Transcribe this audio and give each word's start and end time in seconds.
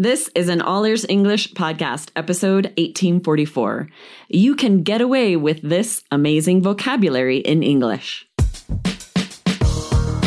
This 0.00 0.30
is 0.36 0.48
an 0.48 0.60
All 0.60 0.84
Ears 0.84 1.04
English 1.08 1.54
podcast, 1.54 2.12
episode 2.14 2.66
1844. 2.76 3.88
You 4.28 4.54
can 4.54 4.84
get 4.84 5.00
away 5.00 5.34
with 5.34 5.60
this 5.60 6.04
amazing 6.12 6.62
vocabulary 6.62 7.38
in 7.38 7.64
English. 7.64 8.24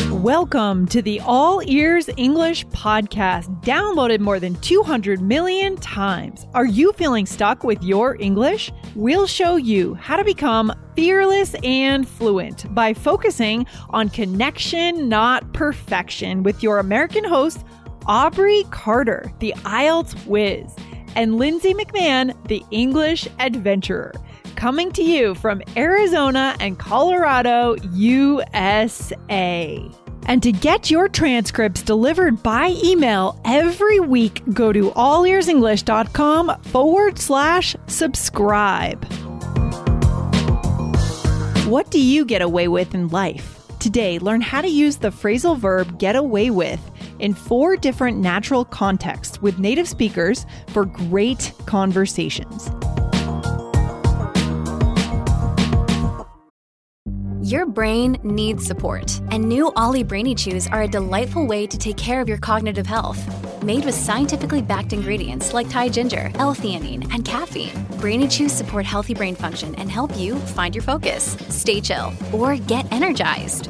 Welcome 0.10 0.88
to 0.88 1.02
the 1.02 1.22
All 1.22 1.62
Ears 1.66 2.10
English 2.18 2.68
podcast, 2.68 3.64
downloaded 3.64 4.20
more 4.20 4.42
than 4.42 4.56
200 4.56 5.22
million 5.22 5.78
times. 5.78 6.46
Are 6.54 6.66
you 6.66 6.92
feeling 6.92 7.26
stuck 7.26 7.64
with 7.64 7.82
your 7.82 8.18
English? 8.20 8.74
We'll 8.94 9.26
show 9.26 9.56
you 9.56 9.94
how 9.94 10.18
to 10.18 10.26
become 10.26 10.74
fearless 10.98 11.56
and 11.64 12.06
fluent 12.06 12.76
by 12.76 12.94
focusing 12.94 13.66
on 13.92 14.10
connection, 14.10 15.08
not 15.08 15.54
perfection, 15.54 16.44
with 16.44 16.62
your 16.62 16.80
American 16.80 17.24
host, 17.24 17.64
Aubrey 18.08 18.66
Carter, 18.72 19.32
the 19.40 19.54
IELTS 19.58 20.26
whiz, 20.26 20.76
and 21.16 21.38
Lindsay 21.38 21.74
McMahon, 21.74 22.36
the 22.48 22.64
English 22.72 23.28
adventurer, 23.40 24.14
coming 24.56 24.92
to 24.94 25.04
you 25.04 25.36
from 25.36 25.62
Arizona 25.76 26.56
and 26.60 26.80
Colorado, 26.80 27.76
USA. 27.94 29.82
And 30.28 30.44
to 30.44 30.52
get 30.52 30.92
your 30.92 31.10
transcripts 31.10 31.82
delivered 31.82 32.44
by 32.44 32.76
email 32.84 33.40
every 33.44 34.00
week, 34.00 34.42
go 34.54 34.72
to 34.72 34.92
allearsenglish.com 34.92 36.62
forward 36.64 37.20
slash 37.20 37.76
subscribe. 37.88 39.04
What 41.66 41.90
do 41.90 42.00
you 42.00 42.26
get 42.26 42.42
away 42.42 42.68
with 42.68 42.94
in 42.94 43.08
life? 43.08 43.58
Today, 43.80 44.20
learn 44.20 44.42
how 44.42 44.62
to 44.62 44.68
use 44.68 44.98
the 44.98 45.10
phrasal 45.10 45.58
verb 45.58 45.98
get 45.98 46.16
away 46.16 46.52
with 46.52 46.91
in 47.22 47.34
four 47.34 47.78
different 47.78 48.18
natural 48.18 48.66
contexts 48.66 49.42
with 49.42 49.60
native 49.60 49.88
speakers 49.88 50.46
for 50.68 50.86
great 50.86 51.54
conversations. 51.66 52.70
Your 57.44 57.66
brain 57.66 58.18
needs 58.24 58.66
support, 58.66 59.20
and 59.32 59.44
new 59.44 59.74
OLLY 59.76 60.04
Brainy 60.04 60.36
Chews 60.36 60.68
are 60.68 60.84
a 60.84 60.88
delightful 60.88 61.46
way 61.46 61.68
to 61.68 61.78
take 61.78 61.98
care 61.98 62.22
of 62.22 62.30
your 62.30 62.38
cognitive 62.38 62.88
health. 62.88 63.20
Made 63.62 63.84
with 63.84 63.94
scientifically 63.94 64.62
backed 64.62 64.94
ingredients 64.94 65.54
like 65.54 65.70
Thai 65.70 65.90
ginger, 65.90 66.32
L-theanine, 66.36 67.14
and 67.14 67.26
caffeine, 67.26 67.86
Brainy 68.00 68.30
Chews 68.30 68.54
support 68.54 68.86
healthy 68.86 69.14
brain 69.14 69.36
function 69.36 69.76
and 69.76 69.92
help 69.92 70.16
you 70.16 70.36
find 70.36 70.74
your 70.74 70.82
focus, 70.82 71.36
stay 71.50 71.82
chill, 71.82 72.14
or 72.32 72.56
get 72.56 72.90
energized. 72.92 73.70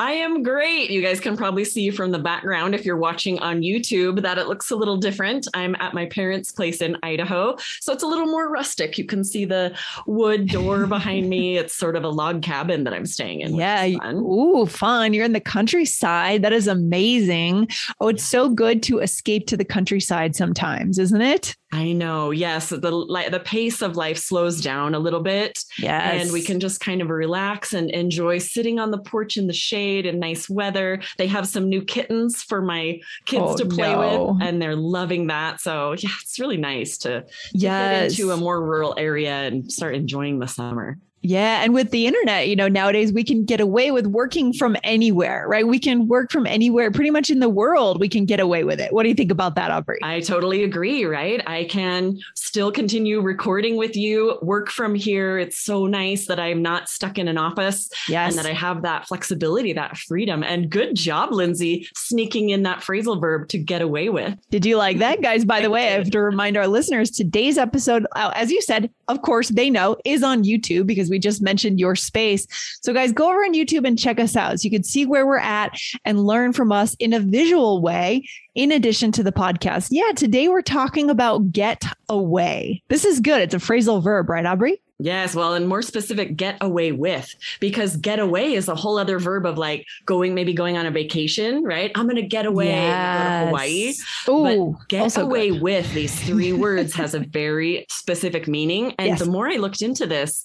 I 0.00 0.12
am 0.12 0.42
great. 0.42 0.88
You 0.88 1.02
guys 1.02 1.20
can 1.20 1.36
probably 1.36 1.62
see 1.62 1.90
from 1.90 2.10
the 2.10 2.18
background 2.18 2.74
if 2.74 2.86
you're 2.86 2.96
watching 2.96 3.38
on 3.40 3.60
YouTube 3.60 4.22
that 4.22 4.38
it 4.38 4.46
looks 4.46 4.70
a 4.70 4.76
little 4.76 4.96
different. 4.96 5.46
I'm 5.52 5.74
at 5.74 5.92
my 5.92 6.06
parents' 6.06 6.50
place 6.50 6.80
in 6.80 6.96
Idaho, 7.02 7.58
so 7.82 7.92
it's 7.92 8.02
a 8.02 8.06
little 8.06 8.24
more 8.24 8.48
rustic. 8.48 8.96
You 8.96 9.04
can 9.04 9.22
see 9.24 9.44
the 9.44 9.76
wood 10.06 10.48
door 10.48 10.86
behind 10.86 11.28
me. 11.28 11.58
It's 11.58 11.76
sort 11.76 11.96
of 11.96 12.04
a 12.04 12.08
log 12.08 12.40
cabin 12.40 12.84
that 12.84 12.94
I'm 12.94 13.04
staying 13.04 13.42
in. 13.42 13.56
Yeah. 13.56 13.98
Fun. 13.98 14.16
Ooh, 14.16 14.64
fun. 14.64 15.12
You're 15.12 15.26
in 15.26 15.34
the 15.34 15.38
countryside. 15.38 16.40
That 16.40 16.54
is 16.54 16.66
amazing. 16.66 17.68
Oh, 18.00 18.08
it's 18.08 18.24
so 18.24 18.48
good 18.48 18.82
to 18.84 19.00
escape 19.00 19.48
to 19.48 19.56
the 19.58 19.66
countryside 19.66 20.34
sometimes, 20.34 20.98
isn't 20.98 21.20
it? 21.20 21.56
I 21.72 21.92
know. 21.92 22.32
Yes, 22.32 22.70
the 22.70 22.78
the 22.78 23.42
pace 23.44 23.80
of 23.80 23.96
life 23.96 24.18
slows 24.18 24.60
down 24.60 24.94
a 24.94 24.98
little 24.98 25.20
bit. 25.20 25.64
Yes. 25.78 26.22
And 26.22 26.32
we 26.32 26.42
can 26.42 26.58
just 26.58 26.80
kind 26.80 27.00
of 27.00 27.10
relax 27.10 27.72
and 27.72 27.90
enjoy 27.90 28.38
sitting 28.38 28.80
on 28.80 28.90
the 28.90 28.98
porch 28.98 29.36
in 29.36 29.46
the 29.46 29.52
shade 29.52 30.04
and 30.04 30.18
nice 30.18 30.50
weather. 30.50 31.00
They 31.16 31.28
have 31.28 31.46
some 31.46 31.68
new 31.68 31.82
kittens 31.82 32.42
for 32.42 32.60
my 32.60 33.00
kids 33.26 33.44
oh, 33.46 33.56
to 33.56 33.66
play 33.66 33.92
no. 33.92 34.32
with 34.32 34.42
and 34.42 34.60
they're 34.60 34.74
loving 34.74 35.28
that. 35.28 35.60
So, 35.60 35.92
yeah, 35.92 36.10
it's 36.20 36.40
really 36.40 36.56
nice 36.56 36.98
to, 36.98 37.20
to 37.22 37.26
yes. 37.52 38.14
get 38.14 38.18
into 38.18 38.32
a 38.32 38.36
more 38.36 38.60
rural 38.60 38.94
area 38.96 39.32
and 39.32 39.70
start 39.70 39.94
enjoying 39.94 40.40
the 40.40 40.48
summer. 40.48 40.98
Yeah. 41.22 41.62
And 41.62 41.74
with 41.74 41.90
the 41.90 42.06
internet, 42.06 42.48
you 42.48 42.56
know, 42.56 42.68
nowadays 42.68 43.12
we 43.12 43.24
can 43.24 43.44
get 43.44 43.60
away 43.60 43.90
with 43.90 44.06
working 44.06 44.52
from 44.52 44.76
anywhere, 44.82 45.46
right? 45.46 45.66
We 45.66 45.78
can 45.78 46.08
work 46.08 46.30
from 46.30 46.46
anywhere 46.46 46.90
pretty 46.90 47.10
much 47.10 47.28
in 47.28 47.40
the 47.40 47.48
world. 47.48 48.00
We 48.00 48.08
can 48.08 48.24
get 48.24 48.40
away 48.40 48.64
with 48.64 48.80
it. 48.80 48.92
What 48.92 49.02
do 49.02 49.10
you 49.10 49.14
think 49.14 49.30
about 49.30 49.54
that, 49.56 49.70
Aubrey? 49.70 49.98
I 50.02 50.20
totally 50.20 50.64
agree, 50.64 51.04
right? 51.04 51.42
I 51.46 51.64
can 51.64 52.18
still 52.34 52.72
continue 52.72 53.20
recording 53.20 53.76
with 53.76 53.96
you, 53.96 54.38
work 54.40 54.70
from 54.70 54.94
here. 54.94 55.38
It's 55.38 55.58
so 55.58 55.86
nice 55.86 56.26
that 56.26 56.40
I'm 56.40 56.62
not 56.62 56.88
stuck 56.88 57.18
in 57.18 57.28
an 57.28 57.36
office 57.36 57.90
yes. 58.08 58.30
and 58.30 58.38
that 58.38 58.48
I 58.48 58.54
have 58.54 58.82
that 58.82 59.06
flexibility, 59.06 59.74
that 59.74 59.98
freedom. 59.98 60.42
And 60.42 60.70
good 60.70 60.96
job, 60.96 61.32
Lindsay, 61.32 61.86
sneaking 61.94 62.50
in 62.50 62.62
that 62.62 62.80
phrasal 62.80 63.20
verb 63.20 63.48
to 63.48 63.58
get 63.58 63.82
away 63.82 64.08
with. 64.08 64.38
Did 64.50 64.64
you 64.64 64.78
like 64.78 64.98
that, 64.98 65.20
guys? 65.20 65.44
By 65.44 65.60
the 65.60 65.70
way, 65.70 65.88
I 65.88 65.90
have 65.98 66.10
to 66.10 66.20
remind 66.20 66.56
our 66.56 66.66
listeners 66.66 67.10
today's 67.10 67.58
episode, 67.58 68.06
uh, 68.16 68.32
as 68.34 68.50
you 68.50 68.62
said, 68.62 68.90
of 69.08 69.22
course, 69.22 69.50
they 69.50 69.68
know 69.68 69.96
is 70.04 70.22
on 70.22 70.44
YouTube 70.44 70.86
because 70.86 71.09
we 71.10 71.18
just 71.18 71.42
mentioned 71.42 71.78
your 71.80 71.96
space. 71.96 72.46
So, 72.82 72.92
guys, 72.92 73.12
go 73.12 73.28
over 73.30 73.40
on 73.40 73.54
YouTube 73.54 73.86
and 73.86 73.98
check 73.98 74.20
us 74.20 74.36
out 74.36 74.60
so 74.60 74.64
you 74.64 74.70
can 74.70 74.84
see 74.84 75.04
where 75.04 75.26
we're 75.26 75.38
at 75.38 75.78
and 76.04 76.24
learn 76.24 76.52
from 76.52 76.72
us 76.72 76.94
in 76.98 77.12
a 77.12 77.20
visual 77.20 77.82
way, 77.82 78.26
in 78.54 78.72
addition 78.72 79.12
to 79.12 79.22
the 79.22 79.32
podcast. 79.32 79.88
Yeah, 79.90 80.12
today 80.14 80.48
we're 80.48 80.62
talking 80.62 81.10
about 81.10 81.52
get 81.52 81.84
away. 82.08 82.82
This 82.88 83.04
is 83.04 83.20
good. 83.20 83.42
It's 83.42 83.54
a 83.54 83.58
phrasal 83.58 84.02
verb, 84.02 84.28
right, 84.28 84.46
Aubrey? 84.46 84.80
Yes, 85.02 85.34
well, 85.34 85.54
and 85.54 85.66
more 85.66 85.80
specific, 85.80 86.36
get 86.36 86.58
away 86.60 86.92
with, 86.92 87.34
because 87.58 87.96
get 87.96 88.18
away 88.18 88.52
is 88.52 88.68
a 88.68 88.74
whole 88.74 88.98
other 88.98 89.18
verb 89.18 89.46
of 89.46 89.56
like 89.56 89.86
going, 90.04 90.34
maybe 90.34 90.52
going 90.52 90.76
on 90.76 90.84
a 90.84 90.90
vacation, 90.90 91.64
right? 91.64 91.90
I'm 91.94 92.04
going 92.04 92.16
to 92.16 92.22
get 92.22 92.44
away 92.44 92.66
yes. 92.66 93.48
Hawaii. 93.48 93.94
Ooh, 94.28 94.76
but 94.76 94.88
get 94.88 95.16
away 95.16 95.52
good. 95.52 95.62
with 95.62 95.94
these 95.94 96.22
three 96.22 96.52
words 96.52 96.92
has 96.96 97.14
a 97.14 97.20
very 97.20 97.86
specific 97.88 98.46
meaning. 98.46 98.94
And 98.98 99.08
yes. 99.08 99.20
the 99.20 99.30
more 99.30 99.48
I 99.48 99.56
looked 99.56 99.80
into 99.80 100.06
this, 100.06 100.44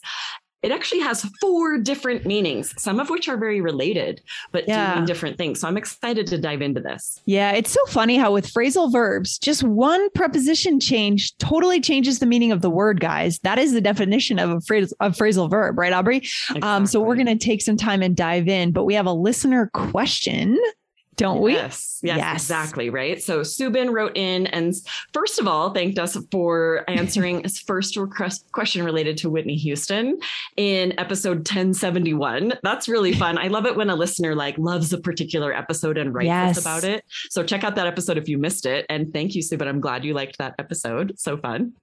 it 0.66 0.72
actually 0.72 1.02
has 1.02 1.24
four 1.40 1.78
different 1.78 2.26
meanings, 2.26 2.74
some 2.82 3.00
of 3.00 3.12
which 3.12 3.30
are 3.30 3.38
very 3.38 3.62
related, 3.62 4.20
but 4.52 4.68
yeah. 4.68 5.00
do 5.00 5.06
different 5.06 5.38
things. 5.38 5.60
So 5.60 5.68
I'm 5.68 5.78
excited 5.78 6.26
to 6.28 6.40
dive 6.40 6.64
into 6.64 6.82
this. 6.82 7.22
Yeah, 7.26 7.52
it's 7.52 7.70
so 7.70 7.86
funny 7.86 8.18
how 8.18 8.34
with 8.34 8.52
phrasal 8.52 8.92
verbs, 8.92 9.38
just 9.38 9.62
one 9.62 10.10
preposition 10.12 10.80
change 10.80 11.38
totally 11.38 11.80
changes 11.80 12.18
the 12.18 12.26
meaning 12.26 12.52
of 12.52 12.62
the 12.62 12.72
word, 12.72 13.00
guys. 13.00 13.38
That 13.40 13.60
is 13.60 13.74
the 13.74 13.82
definition 13.82 14.40
of 14.40 14.50
a, 14.50 14.62
phrase, 14.62 14.92
a 15.00 15.12
phrasal 15.12 15.52
verb, 15.52 15.78
right, 15.78 15.94
Aubrey? 15.94 16.18
Exactly. 16.18 16.62
Um, 16.64 16.88
so 16.88 17.00
we're 17.00 17.16
going 17.16 17.28
to 17.28 17.36
take 17.36 17.62
some 17.62 17.78
time 17.78 18.02
and 18.02 18.16
dive 18.16 18.48
in, 18.48 18.72
but 18.72 18.86
we 18.86 18.96
have 18.96 19.06
a 19.06 19.14
listener 19.14 19.70
question 19.72 20.58
don't 21.18 21.42
we? 21.42 21.54
Yes, 21.54 22.00
yes, 22.04 22.18
yes, 22.18 22.44
exactly. 22.44 22.90
Right. 22.90 23.22
So 23.22 23.42
Subin 23.42 23.92
wrote 23.92 24.16
in 24.16 24.48
and 24.48 24.74
first 25.14 25.40
of 25.40 25.48
all 25.48 25.72
thanked 25.74 25.98
us 25.98 26.18
for 26.32 26.84
answering 26.90 27.44
his 27.44 27.60
first 27.60 27.96
request 27.96 28.52
question 28.52 28.84
related 28.84 29.18
to 29.18 29.30
Whitney 29.30 29.56
Houston 29.56 30.20
in 30.58 30.98
episode 31.00 31.38
1071. 31.38 32.54
That's 32.64 32.88
really 32.88 33.14
fun. 33.24 33.38
I 33.38 33.48
love 33.48 33.66
it 33.66 33.76
when 33.76 33.90
a 33.90 33.96
listener 33.96 34.36
like 34.36 34.58
loves 34.58 34.92
a 34.94 34.98
particular 34.98 35.54
episode 35.54 35.98
and 35.98 36.14
writes 36.14 36.28
yes. 36.28 36.60
about 36.60 36.84
it. 36.84 37.06
So 37.30 37.44
check 37.44 37.64
out 37.64 37.76
that 37.76 37.88
episode 37.88 38.18
if 38.18 38.28
you 38.28 38.38
missed 38.38 38.66
it. 38.66 38.86
And 38.90 39.14
thank 39.14 39.36
you, 39.36 39.42
Subin. 39.42 39.68
I'm 39.68 39.80
glad 39.80 40.04
you 40.04 40.14
liked 40.14 40.38
that 40.40 40.56
episode. 40.60 41.14
So 41.18 41.38
fun. 41.38 41.74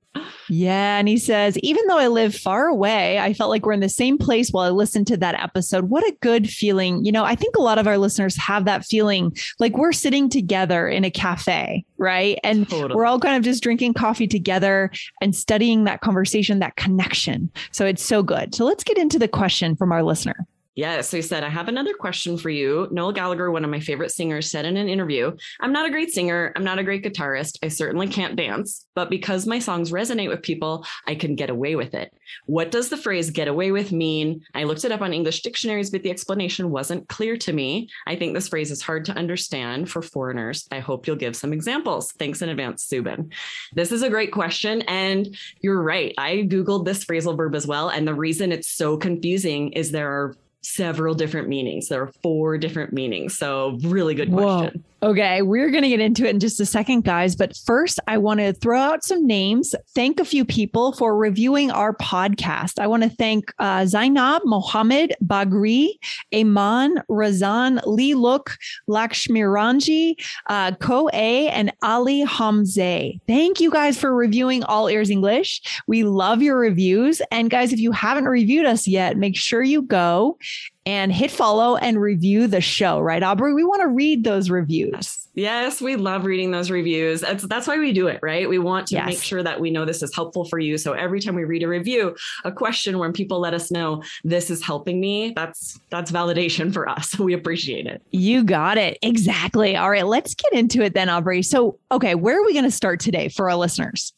Yeah. 0.48 0.98
And 0.98 1.08
he 1.08 1.16
says, 1.16 1.56
even 1.58 1.86
though 1.86 1.98
I 1.98 2.08
live 2.08 2.34
far 2.34 2.66
away, 2.66 3.18
I 3.18 3.32
felt 3.32 3.50
like 3.50 3.64
we're 3.64 3.72
in 3.72 3.80
the 3.80 3.88
same 3.88 4.18
place 4.18 4.50
while 4.50 4.66
I 4.66 4.70
listened 4.70 5.06
to 5.06 5.16
that 5.18 5.40
episode. 5.40 5.84
What 5.84 6.04
a 6.04 6.16
good 6.20 6.48
feeling. 6.48 7.04
You 7.04 7.12
know, 7.12 7.24
I 7.24 7.34
think 7.34 7.56
a 7.56 7.62
lot 7.62 7.78
of 7.78 7.86
our 7.86 7.96
listeners 7.96 8.36
have 8.36 8.66
that 8.66 8.84
feeling 8.84 9.34
like 9.58 9.76
we're 9.78 9.92
sitting 9.92 10.28
together 10.28 10.88
in 10.88 11.04
a 11.04 11.10
cafe, 11.10 11.84
right? 11.96 12.38
And 12.44 12.68
totally. 12.68 12.94
we're 12.94 13.06
all 13.06 13.20
kind 13.20 13.36
of 13.36 13.42
just 13.42 13.62
drinking 13.62 13.94
coffee 13.94 14.26
together 14.26 14.90
and 15.22 15.34
studying 15.34 15.84
that 15.84 16.02
conversation, 16.02 16.58
that 16.58 16.76
connection. 16.76 17.50
So 17.70 17.86
it's 17.86 18.04
so 18.04 18.22
good. 18.22 18.54
So 18.54 18.64
let's 18.64 18.84
get 18.84 18.98
into 18.98 19.18
the 19.18 19.28
question 19.28 19.76
from 19.76 19.92
our 19.92 20.02
listener. 20.02 20.46
Yes. 20.74 21.10
So 21.10 21.18
he 21.18 21.22
said, 21.22 21.44
I 21.44 21.50
have 21.50 21.68
another 21.68 21.92
question 21.92 22.38
for 22.38 22.48
you. 22.48 22.88
Noel 22.90 23.12
Gallagher, 23.12 23.50
one 23.50 23.64
of 23.64 23.70
my 23.70 23.80
favorite 23.80 24.10
singers, 24.10 24.50
said 24.50 24.64
in 24.64 24.78
an 24.78 24.88
interview 24.88 25.36
I'm 25.60 25.72
not 25.72 25.86
a 25.86 25.90
great 25.90 26.12
singer. 26.12 26.52
I'm 26.56 26.64
not 26.64 26.78
a 26.78 26.84
great 26.84 27.04
guitarist. 27.04 27.58
I 27.62 27.68
certainly 27.68 28.08
can't 28.08 28.36
dance, 28.36 28.86
but 28.94 29.10
because 29.10 29.46
my 29.46 29.58
songs 29.58 29.92
resonate 29.92 30.30
with 30.30 30.42
people, 30.42 30.86
I 31.06 31.14
can 31.14 31.34
get 31.34 31.50
away 31.50 31.76
with 31.76 31.92
it. 31.94 32.14
What 32.46 32.70
does 32.70 32.88
the 32.88 32.96
phrase 32.96 33.30
get 33.30 33.48
away 33.48 33.70
with 33.70 33.92
mean? 33.92 34.42
I 34.54 34.64
looked 34.64 34.86
it 34.86 34.92
up 34.92 35.02
on 35.02 35.12
English 35.12 35.42
dictionaries, 35.42 35.90
but 35.90 36.02
the 36.02 36.10
explanation 36.10 36.70
wasn't 36.70 37.08
clear 37.08 37.36
to 37.38 37.52
me. 37.52 37.90
I 38.06 38.16
think 38.16 38.32
this 38.32 38.48
phrase 38.48 38.70
is 38.70 38.80
hard 38.80 39.04
to 39.06 39.12
understand 39.12 39.90
for 39.90 40.00
foreigners. 40.00 40.66
I 40.72 40.78
hope 40.78 41.06
you'll 41.06 41.16
give 41.16 41.36
some 41.36 41.52
examples. 41.52 42.12
Thanks 42.12 42.40
in 42.40 42.48
advance, 42.48 42.86
Subin. 42.86 43.30
This 43.74 43.92
is 43.92 44.02
a 44.02 44.08
great 44.08 44.32
question. 44.32 44.82
And 44.82 45.36
you're 45.60 45.82
right. 45.82 46.14
I 46.16 46.48
Googled 46.48 46.86
this 46.86 47.04
phrasal 47.04 47.36
verb 47.36 47.54
as 47.54 47.66
well. 47.66 47.90
And 47.90 48.08
the 48.08 48.14
reason 48.14 48.52
it's 48.52 48.70
so 48.70 48.96
confusing 48.96 49.72
is 49.72 49.90
there 49.90 50.10
are 50.10 50.34
several 50.62 51.14
different 51.14 51.48
meanings. 51.48 51.88
There 51.88 52.02
are 52.02 52.12
four 52.22 52.58
different 52.58 52.92
meanings. 52.92 53.36
So, 53.36 53.78
really 53.82 54.14
good 54.14 54.32
question. 54.32 54.84
Okay, 55.04 55.42
we're 55.42 55.70
going 55.70 55.82
to 55.82 55.88
get 55.88 55.98
into 55.98 56.24
it 56.26 56.30
in 56.30 56.38
just 56.38 56.60
a 56.60 56.66
second, 56.66 57.02
guys. 57.02 57.34
But 57.34 57.56
first, 57.56 57.98
I 58.06 58.18
want 58.18 58.38
to 58.38 58.52
throw 58.52 58.78
out 58.78 59.02
some 59.02 59.26
names, 59.26 59.74
thank 59.96 60.20
a 60.20 60.24
few 60.24 60.44
people 60.44 60.92
for 60.92 61.16
reviewing 61.16 61.72
our 61.72 61.92
podcast. 61.96 62.78
I 62.78 62.86
want 62.86 63.02
to 63.02 63.08
thank 63.08 63.52
uh, 63.58 63.84
Zainab 63.84 64.42
Mohammed 64.44 65.16
Bagri, 65.20 65.88
Iman 66.32 67.02
Razan, 67.10 67.80
Lee 67.84 68.14
Look, 68.14 68.56
Lakshmiranji, 68.88 70.14
uh, 70.46 70.76
Ko 70.76 71.10
A, 71.12 71.48
and 71.48 71.72
Ali 71.82 72.24
Hamze. 72.24 73.18
Thank 73.26 73.60
you 73.60 73.72
guys 73.72 73.98
for 73.98 74.14
reviewing 74.14 74.62
All 74.62 74.86
Ears 74.86 75.10
English. 75.10 75.62
We 75.88 76.04
love 76.04 76.42
your 76.42 76.56
reviews. 76.56 77.20
And 77.32 77.50
guys, 77.50 77.72
if 77.72 77.80
you 77.80 77.90
haven't 77.90 78.26
reviewed 78.26 78.66
us 78.66 78.86
yet, 78.86 79.16
make 79.16 79.34
sure 79.34 79.64
you 79.64 79.82
go 79.82 80.38
and 80.84 81.12
hit 81.12 81.30
follow 81.30 81.76
and 81.76 82.00
review 82.00 82.46
the 82.46 82.60
show, 82.60 83.00
right, 83.00 83.22
Aubrey? 83.22 83.54
We 83.54 83.64
want 83.64 83.82
to 83.82 83.88
read 83.88 84.24
those 84.24 84.50
reviews. 84.50 85.28
Yes, 85.34 85.80
we 85.80 85.96
love 85.96 86.26
reading 86.26 86.50
those 86.50 86.70
reviews. 86.70 87.22
That's 87.22 87.44
that's 87.44 87.66
why 87.66 87.78
we 87.78 87.92
do 87.92 88.06
it, 88.08 88.20
right? 88.22 88.48
We 88.48 88.58
want 88.58 88.88
to 88.88 88.96
yes. 88.96 89.06
make 89.06 89.22
sure 89.22 89.42
that 89.42 89.60
we 89.60 89.70
know 89.70 89.86
this 89.86 90.02
is 90.02 90.14
helpful 90.14 90.44
for 90.44 90.58
you. 90.58 90.76
So 90.76 90.92
every 90.92 91.20
time 91.20 91.34
we 91.34 91.44
read 91.44 91.62
a 91.62 91.68
review, 91.68 92.14
a 92.44 92.52
question 92.52 92.98
when 92.98 93.12
people 93.12 93.40
let 93.40 93.54
us 93.54 93.70
know 93.70 94.02
this 94.24 94.50
is 94.50 94.62
helping 94.62 95.00
me, 95.00 95.32
that's 95.34 95.80
that's 95.90 96.10
validation 96.10 96.72
for 96.72 96.88
us. 96.88 97.18
We 97.22 97.34
appreciate 97.34 97.86
it. 97.86 98.02
You 98.10 98.42
got 98.42 98.78
it. 98.78 98.98
Exactly. 99.00 99.76
All 99.76 99.88
right, 99.88 100.04
let's 100.04 100.34
get 100.34 100.52
into 100.52 100.82
it 100.82 100.92
then, 100.92 101.08
Aubrey. 101.08 101.40
So, 101.42 101.78
okay, 101.92 102.16
where 102.16 102.36
are 102.40 102.44
we 102.44 102.52
going 102.52 102.64
to 102.64 102.70
start 102.70 102.98
today 102.98 103.28
for 103.28 103.48
our 103.48 103.54
listeners? 103.54 104.12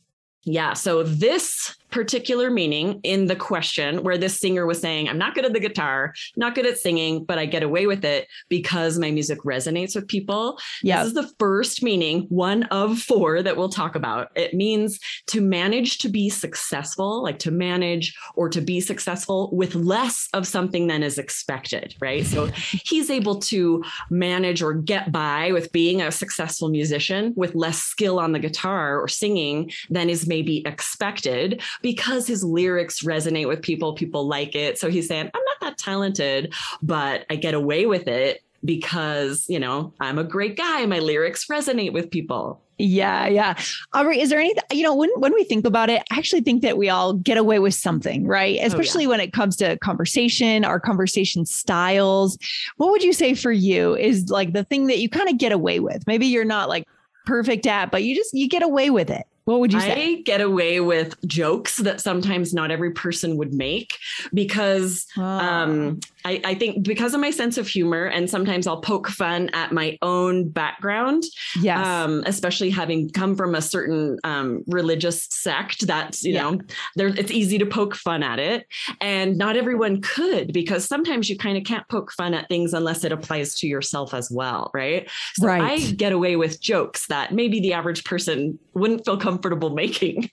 Yeah. 0.44 0.72
So 0.72 1.02
this 1.02 1.76
particular 1.94 2.50
meaning 2.50 2.98
in 3.04 3.26
the 3.26 3.36
question 3.36 4.02
where 4.02 4.18
this 4.18 4.40
singer 4.40 4.66
was 4.66 4.80
saying, 4.80 5.08
I'm 5.08 5.16
not 5.16 5.36
good 5.36 5.44
at 5.44 5.52
the 5.52 5.60
guitar, 5.60 6.12
not 6.34 6.56
good 6.56 6.66
at 6.66 6.76
singing, 6.76 7.24
but 7.24 7.38
I 7.38 7.46
get 7.46 7.62
away 7.62 7.86
with 7.86 8.04
it 8.04 8.26
because 8.48 8.98
my 8.98 9.12
music 9.12 9.38
resonates 9.44 9.94
with 9.94 10.08
people. 10.08 10.58
Yep. 10.82 10.98
This 10.98 11.06
is 11.06 11.14
the 11.14 11.32
first 11.38 11.84
meaning, 11.84 12.22
one 12.30 12.64
of 12.64 12.98
four 12.98 13.44
that 13.44 13.56
we'll 13.56 13.68
talk 13.68 13.94
about. 13.94 14.32
It 14.34 14.54
means 14.54 14.98
to 15.28 15.40
manage 15.40 15.98
to 15.98 16.08
be 16.08 16.28
successful, 16.30 17.22
like 17.22 17.38
to 17.38 17.52
manage 17.52 18.12
or 18.34 18.48
to 18.48 18.60
be 18.60 18.80
successful 18.80 19.50
with 19.52 19.76
less 19.76 20.28
of 20.32 20.48
something 20.48 20.88
than 20.88 21.04
is 21.04 21.16
expected, 21.16 21.94
right? 22.00 22.26
So 22.26 22.46
he's 22.84 23.08
able 23.08 23.38
to 23.42 23.84
manage 24.10 24.62
or 24.62 24.74
get 24.74 25.12
by 25.12 25.52
with 25.52 25.70
being 25.70 26.02
a 26.02 26.10
successful 26.10 26.70
musician 26.70 27.34
with 27.36 27.54
less 27.54 27.78
skill 27.78 28.18
on 28.18 28.32
the 28.32 28.40
guitar 28.40 28.98
or 29.00 29.06
singing 29.06 29.70
than 29.90 30.10
is 30.10 30.26
maybe 30.26 30.66
expected 30.66 31.62
because 31.84 32.26
his 32.26 32.42
lyrics 32.42 33.02
resonate 33.02 33.46
with 33.46 33.60
people, 33.60 33.92
people 33.92 34.26
like 34.26 34.54
it. 34.54 34.78
So 34.78 34.88
he's 34.88 35.06
saying, 35.06 35.30
I'm 35.34 35.42
not 35.44 35.60
that 35.60 35.76
talented, 35.76 36.54
but 36.82 37.26
I 37.28 37.36
get 37.36 37.52
away 37.52 37.84
with 37.84 38.08
it 38.08 38.42
because, 38.64 39.44
you 39.50 39.60
know, 39.60 39.92
I'm 40.00 40.18
a 40.18 40.24
great 40.24 40.56
guy. 40.56 40.86
My 40.86 41.00
lyrics 41.00 41.44
resonate 41.46 41.92
with 41.92 42.10
people. 42.10 42.62
Yeah, 42.78 43.26
yeah. 43.26 43.60
Aubrey, 43.92 44.18
is 44.18 44.30
there 44.30 44.40
anything, 44.40 44.62
you 44.72 44.82
know, 44.82 44.94
when, 44.94 45.10
when 45.16 45.34
we 45.34 45.44
think 45.44 45.66
about 45.66 45.90
it, 45.90 46.02
I 46.10 46.16
actually 46.16 46.40
think 46.40 46.62
that 46.62 46.78
we 46.78 46.88
all 46.88 47.12
get 47.12 47.36
away 47.36 47.58
with 47.58 47.74
something, 47.74 48.26
right? 48.26 48.58
Especially 48.62 49.04
oh, 49.04 49.10
yeah. 49.10 49.10
when 49.10 49.20
it 49.20 49.34
comes 49.34 49.54
to 49.56 49.78
conversation, 49.80 50.64
our 50.64 50.80
conversation 50.80 51.44
styles. 51.44 52.38
What 52.78 52.92
would 52.92 53.02
you 53.02 53.12
say 53.12 53.34
for 53.34 53.52
you 53.52 53.94
is 53.94 54.30
like 54.30 54.54
the 54.54 54.64
thing 54.64 54.86
that 54.86 55.00
you 55.00 55.10
kind 55.10 55.28
of 55.28 55.36
get 55.36 55.52
away 55.52 55.80
with? 55.80 56.06
Maybe 56.06 56.28
you're 56.28 56.46
not 56.46 56.70
like 56.70 56.88
perfect 57.26 57.66
at, 57.66 57.90
but 57.90 58.04
you 58.04 58.16
just, 58.16 58.32
you 58.32 58.48
get 58.48 58.62
away 58.62 58.88
with 58.88 59.10
it. 59.10 59.26
What 59.44 59.60
would 59.60 59.74
you 59.74 59.80
say? 59.80 60.16
I 60.16 60.22
get 60.22 60.40
away 60.40 60.80
with 60.80 61.20
jokes 61.26 61.76
that 61.76 62.00
sometimes 62.00 62.54
not 62.54 62.70
every 62.70 62.92
person 62.92 63.36
would 63.36 63.52
make 63.52 63.98
because 64.32 65.06
oh. 65.18 65.22
um, 65.22 66.00
I, 66.24 66.40
I, 66.44 66.54
think 66.54 66.82
because 66.82 67.12
of 67.12 67.20
my 67.20 67.30
sense 67.30 67.58
of 67.58 67.68
humor 67.68 68.06
and 68.06 68.30
sometimes 68.30 68.66
I'll 68.66 68.80
poke 68.80 69.08
fun 69.08 69.50
at 69.52 69.70
my 69.70 69.98
own 70.00 70.48
background. 70.48 71.24
Yes. 71.60 71.86
Um, 71.86 72.22
especially 72.24 72.70
having 72.70 73.10
come 73.10 73.36
from 73.36 73.54
a 73.54 73.60
certain 73.60 74.18
um, 74.24 74.64
religious 74.66 75.26
sect 75.30 75.86
that, 75.88 76.22
you 76.22 76.32
yeah. 76.32 76.50
know, 76.50 76.60
there 76.96 77.08
it's 77.08 77.30
easy 77.30 77.58
to 77.58 77.66
poke 77.66 77.94
fun 77.94 78.22
at 78.22 78.38
it. 78.38 78.66
And 79.02 79.36
not 79.36 79.56
everyone 79.56 80.00
could 80.00 80.54
because 80.54 80.86
sometimes 80.86 81.28
you 81.28 81.36
kind 81.36 81.58
of 81.58 81.64
can't 81.64 81.86
poke 81.88 82.12
fun 82.12 82.32
at 82.32 82.48
things 82.48 82.72
unless 82.72 83.04
it 83.04 83.12
applies 83.12 83.58
to 83.60 83.66
yourself 83.66 84.14
as 84.14 84.30
well. 84.30 84.70
Right. 84.72 85.10
So 85.34 85.48
right. 85.48 85.62
I 85.62 85.90
get 85.92 86.12
away 86.12 86.36
with 86.36 86.62
jokes 86.62 87.08
that 87.08 87.34
maybe 87.34 87.60
the 87.60 87.74
average 87.74 88.04
person 88.04 88.58
wouldn't 88.72 89.04
feel 89.04 89.18
comfortable 89.18 89.33
making. 89.70 90.30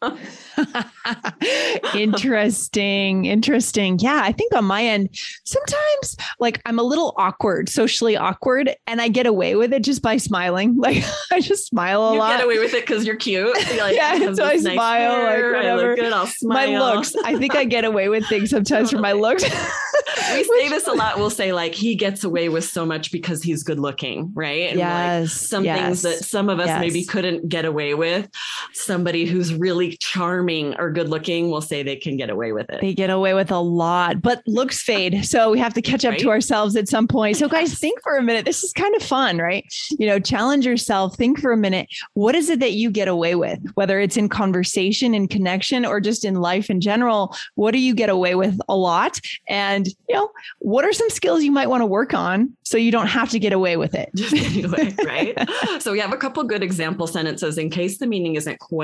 interesting. 1.96 3.26
Interesting. 3.26 4.00
Yeah. 4.00 4.22
I 4.24 4.32
think 4.32 4.54
on 4.54 4.66
my 4.66 4.84
end, 4.84 5.10
sometimes 5.46 6.18
like 6.40 6.62
I'm 6.66 6.80
a 6.80 6.84
little 6.84 7.14
awkward, 7.18 7.70
socially 7.70 8.18
awkward, 8.18 8.76
and 8.88 9.02
I 9.02 9.08
get 9.08 9.26
away 9.26 9.56
with 9.56 9.74
it 9.74 9.84
just 9.84 10.02
by 10.02 10.18
smiling. 10.18 10.80
Like 10.82 11.04
I 11.32 11.42
just 11.42 11.68
smile 11.68 12.02
a 12.02 12.14
you 12.14 12.20
lot. 12.20 12.38
Get 12.38 12.44
away 12.44 12.58
with 12.58 12.74
it 12.74 12.86
because 12.86 13.06
you're 13.06 13.16
cute. 13.16 13.56
You're 13.72 13.84
like, 13.84 13.96
yeah, 13.96 14.34
so 14.34 14.44
I 14.44 14.56
nice 14.56 14.64
smile. 14.64 15.16
Hair, 15.16 15.52
like 15.52 15.56
whatever. 15.58 15.92
I 15.92 15.96
good, 15.96 16.12
I'll 16.12 16.26
smile. 16.26 16.72
My 16.72 16.80
looks. 16.80 17.16
I 17.24 17.38
think 17.38 17.56
I 17.56 17.66
get 17.66 17.86
away 17.86 18.10
with 18.10 18.26
things 18.26 18.50
sometimes 18.50 18.90
for 18.90 18.98
my 18.98 19.12
looks. 19.12 19.44
we 19.44 20.44
say 20.44 20.70
this 20.70 20.88
a 20.88 20.94
lot. 20.94 21.18
We'll 21.18 21.30
say 21.30 21.54
like 21.54 21.76
he 21.76 21.96
gets 21.96 22.24
away 22.24 22.50
with 22.50 22.64
so 22.66 22.86
much 22.86 23.12
because 23.12 23.44
he's 23.44 23.64
good 23.64 23.80
looking, 23.80 24.32
right? 24.34 24.70
And 24.70 24.80
yes. 24.80 25.22
Like, 25.22 25.30
some 25.30 25.66
yes. 25.66 25.80
things 25.80 26.02
that 26.02 26.26
some 26.26 26.50
of 26.50 26.60
us 26.60 26.68
yes. 26.68 26.80
maybe 26.80 27.04
couldn't 27.04 27.48
get 27.48 27.66
away 27.66 27.94
with. 27.94 28.30
Somebody 28.92 29.26
who's 29.26 29.54
really 29.54 29.96
charming 30.02 30.76
or 30.78 30.92
good 30.92 31.08
looking 31.08 31.50
will 31.50 31.62
say 31.62 31.82
they 31.82 31.96
can 31.96 32.18
get 32.18 32.30
away 32.30 32.52
with 32.52 32.70
it. 32.70 32.82
They 32.82 32.94
get 32.94 33.10
away 33.10 33.34
with 33.34 33.50
a 33.50 33.60
lot, 33.60 34.22
but 34.22 34.44
looks 34.46 34.84
uh, 34.84 34.92
fade. 34.92 35.26
So 35.26 35.50
we 35.50 35.60
have 35.60 35.74
to 35.76 35.82
catch 35.82 36.04
up 36.04 36.12
right? 36.12 36.20
to 36.20 36.30
ourselves 36.30 36.76
at 36.76 36.90
some 36.90 37.08
point. 37.08 37.38
So 37.38 37.48
guys, 37.48 37.74
think 37.74 38.02
for 38.02 38.18
a 38.18 38.22
minute. 38.22 38.44
This 38.44 38.66
is 38.66 38.74
kind 38.74 38.94
of 38.94 39.02
fun, 39.02 39.38
right? 39.38 39.66
You 39.98 40.08
know, 40.08 40.20
challenge 40.20 40.66
yourself. 40.66 41.16
Think 41.16 41.40
for 41.40 41.54
a 41.54 41.58
minute. 41.58 41.88
What 42.16 42.36
is 42.36 42.50
it 42.50 42.60
that 42.60 42.74
you 42.74 42.92
get 42.92 43.08
away 43.08 43.36
with? 43.36 43.60
Whether 43.76 44.02
it's 44.02 44.18
in 44.18 44.28
conversation 44.28 45.14
and 45.14 45.30
connection 45.30 45.86
or 45.86 46.02
just 46.02 46.26
in 46.26 46.36
life 46.36 46.70
in 46.70 46.82
general, 46.82 47.34
what 47.56 47.72
do 47.72 47.80
you 47.80 47.96
get 47.96 48.10
away 48.10 48.36
with 48.36 48.60
a 48.68 48.76
lot? 48.76 49.22
And 49.48 49.88
you 49.88 50.16
know, 50.16 50.30
what 50.60 50.84
are 50.84 50.92
some 50.92 51.10
skills 51.10 51.44
you 51.44 51.52
might 51.52 51.70
want 51.70 51.80
to 51.80 51.86
work 51.86 52.14
on 52.14 52.58
so 52.64 52.78
you 52.78 52.92
don't 52.92 53.08
have 53.08 53.30
to 53.30 53.40
get 53.40 53.54
away 53.54 53.78
with 53.78 53.96
it? 53.96 54.10
Just 54.16 54.34
anyway, 54.34 54.94
right? 55.06 55.50
so 55.80 55.94
we 55.94 56.00
have 56.00 56.12
a 56.12 56.18
couple 56.18 56.44
good 56.44 56.62
example 56.62 57.08
sentences 57.08 57.58
in 57.58 57.70
case 57.70 57.98
the 57.98 58.08
meaning 58.08 58.36
isn't 58.36 58.60
quite 58.60 58.81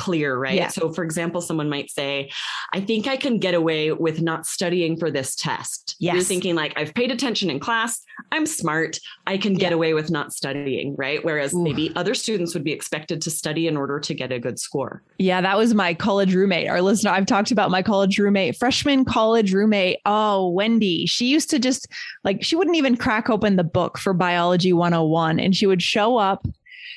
clear, 0.00 0.36
right? 0.38 0.54
Yeah. 0.54 0.68
So, 0.68 0.90
for 0.92 1.04
example, 1.04 1.42
someone 1.42 1.68
might 1.68 1.90
say, 1.90 2.30
I 2.72 2.80
think 2.80 3.06
I 3.06 3.18
can 3.18 3.38
get 3.38 3.52
away 3.52 3.92
with 3.92 4.22
not 4.22 4.46
studying 4.46 4.96
for 4.96 5.10
this 5.10 5.34
test. 5.34 5.96
Yes. 5.98 6.14
You're 6.14 6.24
thinking, 6.24 6.54
like, 6.54 6.72
I've 6.76 6.94
paid 6.94 7.10
attention 7.10 7.50
in 7.50 7.60
class, 7.60 8.00
I'm 8.32 8.46
smart, 8.46 8.98
I 9.26 9.36
can 9.36 9.52
get 9.52 9.70
yeah. 9.70 9.74
away 9.74 9.92
with 9.92 10.10
not 10.10 10.32
studying, 10.32 10.96
right? 10.96 11.22
Whereas 11.22 11.52
Ooh. 11.52 11.62
maybe 11.62 11.92
other 11.96 12.14
students 12.14 12.54
would 12.54 12.64
be 12.64 12.72
expected 12.72 13.20
to 13.22 13.30
study 13.30 13.66
in 13.66 13.76
order 13.76 14.00
to 14.00 14.14
get 14.14 14.32
a 14.32 14.38
good 14.38 14.58
score. 14.58 15.02
Yeah, 15.18 15.42
that 15.42 15.58
was 15.58 15.74
my 15.74 15.92
college 15.92 16.34
roommate. 16.34 16.70
Our 16.70 16.80
listener, 16.80 17.10
I've 17.10 17.26
talked 17.26 17.50
about 17.50 17.70
my 17.70 17.82
college 17.82 18.18
roommate, 18.18 18.56
freshman 18.56 19.04
college 19.04 19.52
roommate. 19.52 19.98
Oh, 20.06 20.48
Wendy. 20.48 21.04
She 21.04 21.26
used 21.26 21.50
to 21.50 21.58
just 21.58 21.86
like, 22.24 22.42
she 22.42 22.56
wouldn't 22.56 22.76
even 22.76 22.96
crack 22.96 23.28
open 23.28 23.56
the 23.56 23.64
book 23.64 23.98
for 23.98 24.14
biology 24.14 24.72
101 24.72 25.38
and 25.38 25.54
she 25.54 25.66
would 25.66 25.82
show 25.82 26.16
up 26.16 26.46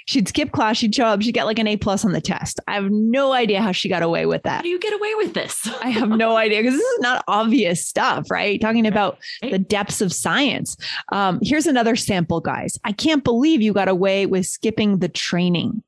She'd 0.06 0.28
skip 0.28 0.52
class, 0.52 0.78
she'd 0.78 0.94
show 0.94 1.06
up, 1.06 1.22
she'd 1.22 1.34
get 1.34 1.46
like 1.46 1.60
an 1.60 1.68
A 1.68 1.78
plus 1.78 2.04
on 2.06 2.12
the 2.12 2.22
test. 2.22 2.60
I 2.68 2.76
have 2.76 2.90
no 2.90 3.34
idea 3.34 3.62
how 3.62 3.72
she 3.72 3.90
got 3.90 4.04
away 4.04 4.26
with 4.26 4.44
that. 4.44 4.58
How 4.58 4.62
do 4.62 4.70
you 4.70 4.80
get 4.80 4.94
away 4.94 5.14
with 5.16 5.34
this? 5.34 5.68
I 5.82 5.90
have 5.90 6.10
no 6.10 6.36
idea 6.38 6.62
because 6.62 6.78
this 6.78 6.88
is 6.88 7.00
not 7.00 7.24
obvious 7.28 7.86
stuff, 7.86 8.30
right? 8.30 8.60
Talking 8.60 8.88
about 8.88 9.18
right. 9.42 9.52
the 9.52 9.60
depths 9.60 10.02
of 10.02 10.14
science. 10.14 10.78
Um, 11.12 11.40
here's 11.42 11.68
another 11.68 11.96
sample, 11.96 12.42
guys. 12.42 12.78
I 12.84 12.92
can't 12.92 13.24
believe 13.24 13.62
you 13.62 13.74
got 13.74 13.88
away 13.88 14.26
with 14.26 14.46
skipping 14.46 15.00
the 15.00 15.10
training. 15.10 15.84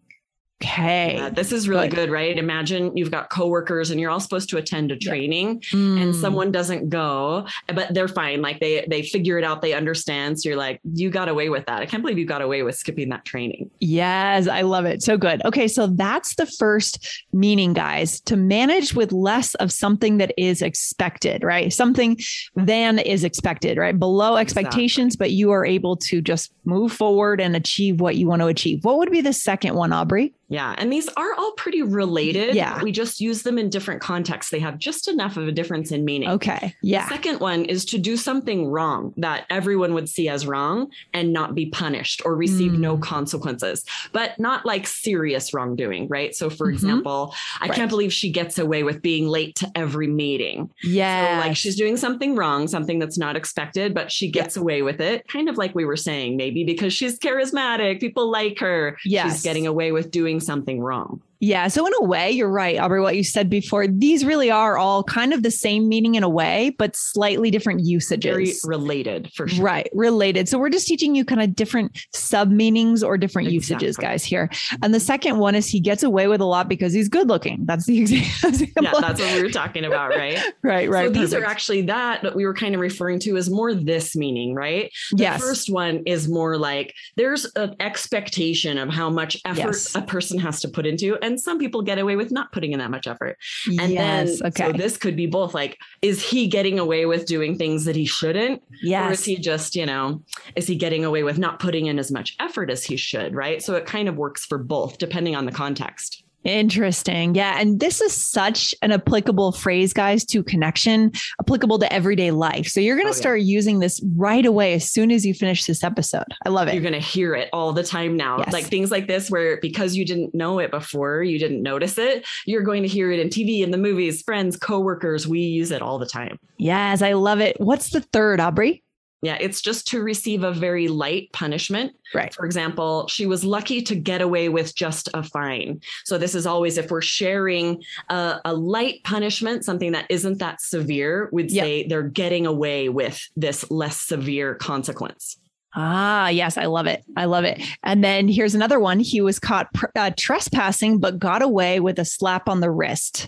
Okay. 0.64 1.18
Yeah, 1.18 1.30
this 1.30 1.52
is 1.52 1.68
really 1.68 1.90
good. 1.90 1.96
good. 1.96 2.10
right? 2.10 2.38
Imagine 2.38 2.96
you've 2.96 3.12
got 3.12 3.30
coworkers 3.30 3.92
and 3.92 4.00
you're 4.00 4.10
all 4.10 4.22
supposed 4.22 4.50
to 4.50 4.58
attend 4.58 4.90
a 4.90 4.96
training 4.96 5.62
yeah. 5.74 5.80
mm. 5.80 6.02
and 6.02 6.16
someone 6.16 6.50
doesn't 6.50 6.90
go, 6.90 7.46
but 7.74 7.94
they're 7.94 8.08
fine. 8.08 8.42
Like 8.42 8.62
they 8.62 8.86
they 8.90 9.02
figure 9.02 9.38
it 9.38 9.44
out, 9.44 9.62
they 9.62 9.74
understand. 9.74 10.40
So 10.40 10.48
you're 10.48 10.58
like, 10.58 10.80
you 10.94 11.10
got 11.10 11.28
away 11.28 11.50
with 11.50 11.66
that. 11.66 11.82
I 11.82 11.86
can't 11.86 12.02
believe 12.02 12.18
you 12.18 12.26
got 12.26 12.42
away 12.42 12.64
with 12.64 12.76
skipping 12.76 13.10
that 13.10 13.26
training. 13.26 13.70
Yes, 13.82 14.48
I 14.48 14.62
love 14.62 14.86
it. 14.86 15.04
So 15.04 15.18
good. 15.18 15.44
Okay, 15.44 15.68
so 15.68 15.88
that's 15.88 16.36
the 16.36 16.46
first 16.46 17.24
meaning, 17.34 17.74
guys, 17.74 18.22
to 18.22 18.38
manage 18.38 18.94
with 18.94 19.12
less 19.12 19.56
of 19.56 19.74
something 19.74 20.20
that 20.20 20.34
is 20.38 20.62
expected, 20.62 21.44
right? 21.44 21.74
Something 21.74 22.18
than 22.56 23.00
is 23.00 23.26
expected, 23.26 23.78
right? 23.78 23.98
Below 23.98 24.38
expectations, 24.38 25.16
exactly. 25.16 25.26
but 25.26 25.32
you 25.32 25.52
are 25.52 25.66
able 25.66 25.98
to 25.98 26.22
just 26.22 26.54
move 26.64 26.94
forward 26.94 27.42
and 27.42 27.58
achieve 27.58 28.00
what 28.00 28.16
you 28.16 28.28
want 28.28 28.42
to 28.42 28.48
achieve. 28.48 28.86
What 28.86 28.98
would 29.00 29.12
be 29.12 29.22
the 29.22 29.34
second 29.34 29.76
one, 29.76 29.92
Aubrey? 29.92 30.34
Yeah. 30.48 30.76
And 30.78 30.92
these 30.92 31.08
are 31.18 31.34
all 31.38 31.52
pretty 31.54 31.82
related. 31.82 32.56
Yeah. 32.56 32.82
We 32.84 32.92
just 32.92 33.20
use 33.20 33.44
them 33.44 33.58
in 33.58 33.70
different 33.70 34.02
contexts. 34.02 34.52
They 34.52 34.60
have 34.60 34.78
just 34.78 35.08
enough 35.08 35.38
of 35.38 35.48
a 35.48 35.52
difference 35.52 35.92
in 35.92 36.06
meaning. 36.06 36.30
Okay. 36.30 36.76
Yeah. 36.82 37.08
The 37.08 37.16
second 37.16 37.40
one 37.40 37.66
is 37.66 37.84
to 37.86 37.98
do 37.98 38.16
something 38.16 38.68
wrong 38.68 39.14
that 39.18 39.46
everyone 39.50 39.94
would 39.96 40.08
see 40.08 40.30
as 40.30 40.46
wrong 40.46 40.92
and 41.14 41.34
not 41.34 41.56
be 41.56 41.68
punished 41.68 42.22
or 42.26 42.36
receive 42.36 42.74
Mm. 42.74 42.80
no 42.80 42.98
consequences, 42.98 43.84
but 44.12 44.38
not 44.40 44.66
like 44.66 44.86
serious 44.88 45.54
wrongdoing, 45.54 46.08
right? 46.10 46.36
So, 46.36 46.50
for 46.50 46.68
Mhm. 46.68 46.74
example, 46.74 47.34
I 47.60 47.66
Right. 47.68 47.76
can't 47.76 47.90
believe 47.90 48.14
she 48.14 48.30
gets 48.32 48.60
away 48.60 48.84
with 48.84 49.02
being 49.02 49.28
late 49.28 49.56
to 49.56 49.72
every 49.76 50.08
meeting. 50.08 50.70
Yeah. 50.84 51.42
So 51.42 51.48
like 51.48 51.58
she's 51.58 51.76
doing 51.76 51.98
something 51.98 52.36
wrong, 52.36 52.68
something 52.68 53.00
that's 53.00 53.18
not 53.18 53.36
expected, 53.36 53.94
but 53.94 54.12
she 54.12 54.30
gets 54.30 54.56
away 54.58 54.82
with 54.82 55.02
it. 55.02 55.28
Kind 55.28 55.50
of 55.50 55.58
like 55.58 55.74
we 55.74 55.86
were 55.86 55.98
saying, 55.98 56.38
maybe 56.38 56.64
because 56.64 56.94
she's 56.94 57.18
charismatic, 57.20 58.00
people 58.00 58.30
like 58.30 58.60
her. 58.60 58.98
Yes. 59.06 59.32
She's 59.34 59.42
getting 59.44 59.66
away 59.68 59.92
with 59.92 60.12
doing 60.12 60.40
something 60.46 60.80
wrong. 60.80 61.22
Yeah. 61.40 61.68
So 61.68 61.86
in 61.86 61.94
a 62.00 62.04
way, 62.04 62.32
you're 62.32 62.50
right, 62.50 62.80
Aubrey, 62.80 63.02
what 63.02 63.16
you 63.16 63.24
said 63.24 63.50
before. 63.50 63.88
These 63.88 64.26
really 64.26 64.50
are 64.50 64.78
all 64.78 65.04
kind 65.04 65.34
of 65.34 65.44
the 65.44 65.52
same 65.52 65.90
meaning 65.90 66.16
in 66.16 66.24
a 66.24 66.30
way, 66.30 66.76
but 66.78 66.96
slightly 66.96 67.52
different 67.52 67.82
usages. 67.82 68.32
Very 68.32 68.54
related 68.64 69.32
for 69.34 69.48
sure. 69.48 69.64
Right, 69.64 69.90
related. 69.94 70.48
So 70.48 70.58
we're 70.58 70.70
just 70.70 70.88
teaching 70.88 71.16
you 71.16 71.26
kind 71.26 71.42
of 71.42 71.56
different 71.56 71.98
sub 72.14 72.50
meanings 72.50 73.04
or 73.04 73.18
different 73.18 73.52
usages, 73.52 73.98
guys, 73.98 74.24
here. 74.24 74.50
And 74.82 74.94
the 74.94 75.00
second 75.00 75.38
one 75.38 75.56
is 75.56 75.68
he 75.68 75.80
gets 75.80 76.04
away 76.04 76.28
with 76.28 76.42
a 76.42 76.46
lot 76.46 76.70
because 76.70 76.94
he's 76.94 77.10
good 77.10 77.28
looking. 77.28 77.66
That's 77.66 77.86
the 77.86 78.00
example. 78.02 78.70
Yeah, 78.82 78.92
that's 79.00 79.20
what 79.20 79.34
we 79.36 79.44
were 79.44 79.50
talking 79.50 79.86
about, 79.86 80.10
right? 80.10 80.40
right, 80.64 80.90
right. 80.90 81.08
so 81.08 81.20
these 81.20 81.34
are 81.34 81.46
actually 81.46 81.82
that 81.84 82.24
that 82.24 82.36
we 82.36 82.46
were 82.46 82.54
kind 82.54 82.76
of 82.76 82.82
referring 82.82 83.20
to 83.20 83.38
as 83.38 83.50
more 83.50 83.74
this 83.74 84.16
meaning, 84.16 84.54
right? 84.56 84.92
The 85.12 85.24
yes. 85.24 85.42
first 85.42 85.70
one 85.72 86.04
is 86.06 86.28
more 86.28 86.58
like 86.58 86.94
there's 87.18 87.46
an 87.56 87.76
expectation 87.80 88.78
of 88.78 88.90
how 88.90 89.10
much 89.10 89.38
effort 89.46 89.58
Yes. 89.58 89.96
a 89.96 90.02
person 90.02 90.38
has 90.40 90.60
to 90.62 90.68
put 90.68 90.86
into, 90.86 91.18
and 91.26 91.40
some 91.40 91.58
people 91.58 91.82
get 91.82 91.98
away 91.98 92.16
with 92.16 92.32
not 92.32 92.52
putting 92.52 92.72
in 92.72 92.80
that 92.80 92.92
much 92.92 93.08
effort. 93.08 93.38
And 93.68 93.92
yes. 93.92 94.40
then, 94.40 94.48
okay. 94.48 94.72
so 94.72 94.72
this 94.72 94.98
could 94.98 95.16
be 95.16 95.26
both 95.26 95.54
like, 95.54 95.78
is 96.02 96.22
he 96.24 96.48
getting 96.48 96.78
away 96.78 97.06
with 97.06 97.26
doing 97.26 97.58
things 97.58 97.86
that 97.86 97.96
he 97.96 98.06
shouldn't? 98.06 98.62
Or 98.62 98.66
yes. 98.84 99.20
is 99.20 99.26
he 99.26 99.38
just, 99.38 99.76
you 99.76 99.86
know, 99.86 100.22
is 100.56 100.68
he 100.68 100.76
getting 100.76 101.04
away 101.04 101.24
with 101.24 101.40
not 101.40 101.60
putting 101.60 101.88
in 101.88 101.98
as 101.98 102.12
much 102.12 102.36
effort 102.40 102.70
as 102.70 102.84
he 102.84 102.98
should? 102.98 103.34
Right. 103.34 103.64
So 103.64 103.76
it 103.76 103.86
kind 103.86 104.08
of 104.08 104.16
works 104.16 104.46
for 104.46 104.58
both, 104.58 104.98
depending 104.98 105.36
on 105.36 105.46
the 105.46 105.52
context. 105.52 106.25
Interesting. 106.46 107.34
Yeah. 107.36 107.60
And 107.60 107.80
this 107.80 108.00
is 108.02 108.14
such 108.16 108.74
an 108.84 108.92
applicable 108.92 109.52
phrase, 109.52 109.92
guys, 109.94 110.24
to 110.26 110.44
connection, 110.44 111.12
applicable 111.42 111.80
to 111.80 111.92
everyday 111.92 112.30
life. 112.32 112.68
So 112.68 112.80
you're 112.80 112.96
going 112.96 113.08
to 113.08 113.14
Oh, 113.14 113.18
yeah. 113.18 113.22
start 113.22 113.42
using 113.42 113.80
this 113.80 114.00
right 114.16 114.46
away 114.46 114.76
as 114.76 114.90
soon 114.90 115.12
as 115.12 115.26
you 115.26 115.34
finish 115.34 115.66
this 115.66 115.84
episode. 115.84 116.26
I 116.46 116.50
love 116.50 116.68
it. 116.68 116.76
You're 116.76 116.84
going 116.84 116.94
to 116.94 117.00
hear 117.00 117.34
it 117.36 117.50
all 117.52 117.74
the 117.74 117.84
time 117.84 118.16
now. 118.16 118.38
Yes. 118.38 118.54
Like 118.54 118.66
things 118.66 118.92
like 118.92 119.08
this, 119.08 119.30
where 119.32 119.60
because 119.60 119.96
you 119.96 120.06
didn't 120.06 120.36
know 120.36 120.60
it 120.60 120.70
before, 120.72 121.24
you 121.24 121.40
didn't 121.40 121.64
notice 121.64 121.98
it, 121.98 122.26
you're 122.46 122.62
going 122.64 122.84
to 122.84 122.88
hear 122.88 123.12
it 123.12 123.20
in 123.20 123.30
TV, 123.30 123.62
in 123.64 123.72
the 123.72 123.78
movies, 123.78 124.22
friends, 124.22 124.56
coworkers. 124.56 125.28
We 125.28 125.40
use 125.42 125.72
it 125.72 125.82
all 125.82 125.98
the 125.98 126.06
time. 126.06 126.38
Yes. 126.58 127.02
I 127.02 127.14
love 127.14 127.40
it. 127.42 127.60
What's 127.60 127.90
the 127.90 128.02
third, 128.02 128.40
Aubrey? 128.40 128.84
Yeah. 129.26 129.38
It's 129.42 129.62
just 129.62 129.88
to 129.88 130.02
receive 130.02 130.44
a 130.44 130.52
very 130.54 130.88
light 130.88 131.32
punishment. 131.34 131.94
Right. 132.14 132.34
For 132.34 132.46
example, 132.46 133.08
she 133.08 133.26
was 133.26 133.44
lucky 133.44 133.82
to 133.82 133.96
get 133.96 134.22
away 134.22 134.50
with 134.50 134.76
just 134.76 135.10
a 135.14 135.24
fine. 135.24 135.82
So 136.06 136.18
this 136.18 136.36
is 136.36 136.46
always 136.46 136.78
if 136.78 136.92
we're 136.92 137.02
sharing 137.02 137.84
a, 138.10 138.40
a 138.46 138.54
light 138.54 139.04
punishment, 139.04 139.66
something 139.66 139.92
that 139.94 140.06
isn't 140.10 140.38
that 140.40 140.62
severe, 140.62 141.30
we'd 141.32 141.52
Yep. 141.52 141.64
say 141.66 141.88
they're 141.88 142.04
getting 142.04 142.46
away 142.46 142.90
with 142.90 143.28
this 143.36 143.70
less 143.72 144.00
severe 144.00 144.56
consequence. 144.56 145.38
Ah, 145.78 146.30
yes, 146.30 146.58
I 146.58 146.68
love 146.68 146.88
it. 146.88 147.04
I 147.18 147.26
love 147.26 147.44
it. 147.44 147.62
And 147.84 148.02
then 148.02 148.30
here's 148.30 148.56
another 148.56 148.80
one. 148.80 149.00
He 149.00 149.20
was 149.20 149.40
caught 149.40 149.74
pr- 149.74 149.88
uh, 149.96 150.12
trespassing, 150.16 151.00
but 151.00 151.20
got 151.20 151.42
away 151.42 151.82
with 151.82 152.00
a 152.00 152.06
slap 152.06 152.48
on 152.48 152.62
the 152.62 152.72
wrist. 152.72 153.28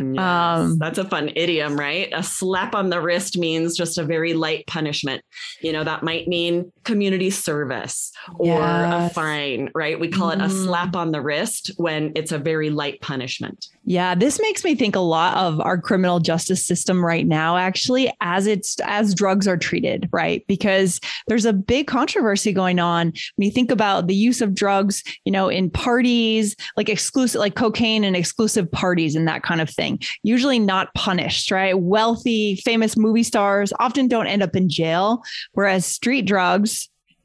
Yes, 0.00 0.18
Um, 0.18 0.78
that's 0.78 0.98
a 0.98 1.04
fun 1.04 1.30
idiom, 1.36 1.78
right? 1.78 2.08
A 2.12 2.22
slap 2.22 2.74
on 2.74 2.90
the 2.90 3.00
wrist 3.00 3.38
means 3.38 3.76
just 3.76 3.98
a 3.98 4.04
very 4.04 4.34
light 4.34 4.66
punishment. 4.66 5.22
You 5.60 5.72
know, 5.72 5.84
that 5.84 6.02
might 6.02 6.28
mean 6.28 6.72
community 6.90 7.30
service 7.30 8.10
or 8.34 8.84
a 8.84 9.08
fine, 9.10 9.70
right? 9.74 9.98
We 9.98 10.08
call 10.08 10.30
it 10.30 10.40
a 10.40 10.46
Mhm. 10.46 10.64
slap 10.64 10.96
on 10.96 11.12
the 11.12 11.20
wrist 11.20 11.70
when 11.76 12.10
it's 12.16 12.32
a 12.32 12.38
very 12.38 12.68
light 12.70 13.00
punishment. 13.00 13.68
Yeah, 13.84 14.14
this 14.14 14.40
makes 14.40 14.62
me 14.64 14.74
think 14.74 14.94
a 14.94 15.00
lot 15.00 15.36
of 15.36 15.60
our 15.60 15.78
criminal 15.80 16.18
justice 16.20 16.64
system 16.66 17.04
right 17.04 17.26
now, 17.26 17.56
actually, 17.56 18.12
as 18.20 18.46
it's 18.46 18.76
as 18.84 19.14
drugs 19.14 19.46
are 19.48 19.56
treated, 19.56 20.08
right? 20.12 20.44
Because 20.46 21.00
there's 21.28 21.44
a 21.46 21.52
big 21.52 21.86
controversy 21.86 22.52
going 22.52 22.78
on 22.78 23.06
when 23.36 23.46
you 23.46 23.50
think 23.50 23.70
about 23.70 24.06
the 24.06 24.14
use 24.14 24.40
of 24.40 24.54
drugs, 24.54 25.02
you 25.24 25.32
know, 25.32 25.48
in 25.48 25.70
parties, 25.70 26.56
like 26.76 26.88
exclusive, 26.88 27.38
like 27.38 27.54
cocaine 27.54 28.04
and 28.04 28.16
exclusive 28.16 28.70
parties 28.70 29.14
and 29.16 29.26
that 29.28 29.42
kind 29.42 29.60
of 29.60 29.70
thing. 29.70 29.98
Usually 30.22 30.58
not 30.58 30.92
punished, 30.94 31.50
right? 31.50 31.78
Wealthy, 31.78 32.56
famous 32.56 32.96
movie 32.96 33.22
stars 33.22 33.72
often 33.78 34.08
don't 34.08 34.26
end 34.26 34.42
up 34.42 34.54
in 34.56 34.68
jail, 34.68 35.22
whereas 35.52 35.86
street 35.86 36.26
drugs, 36.26 36.79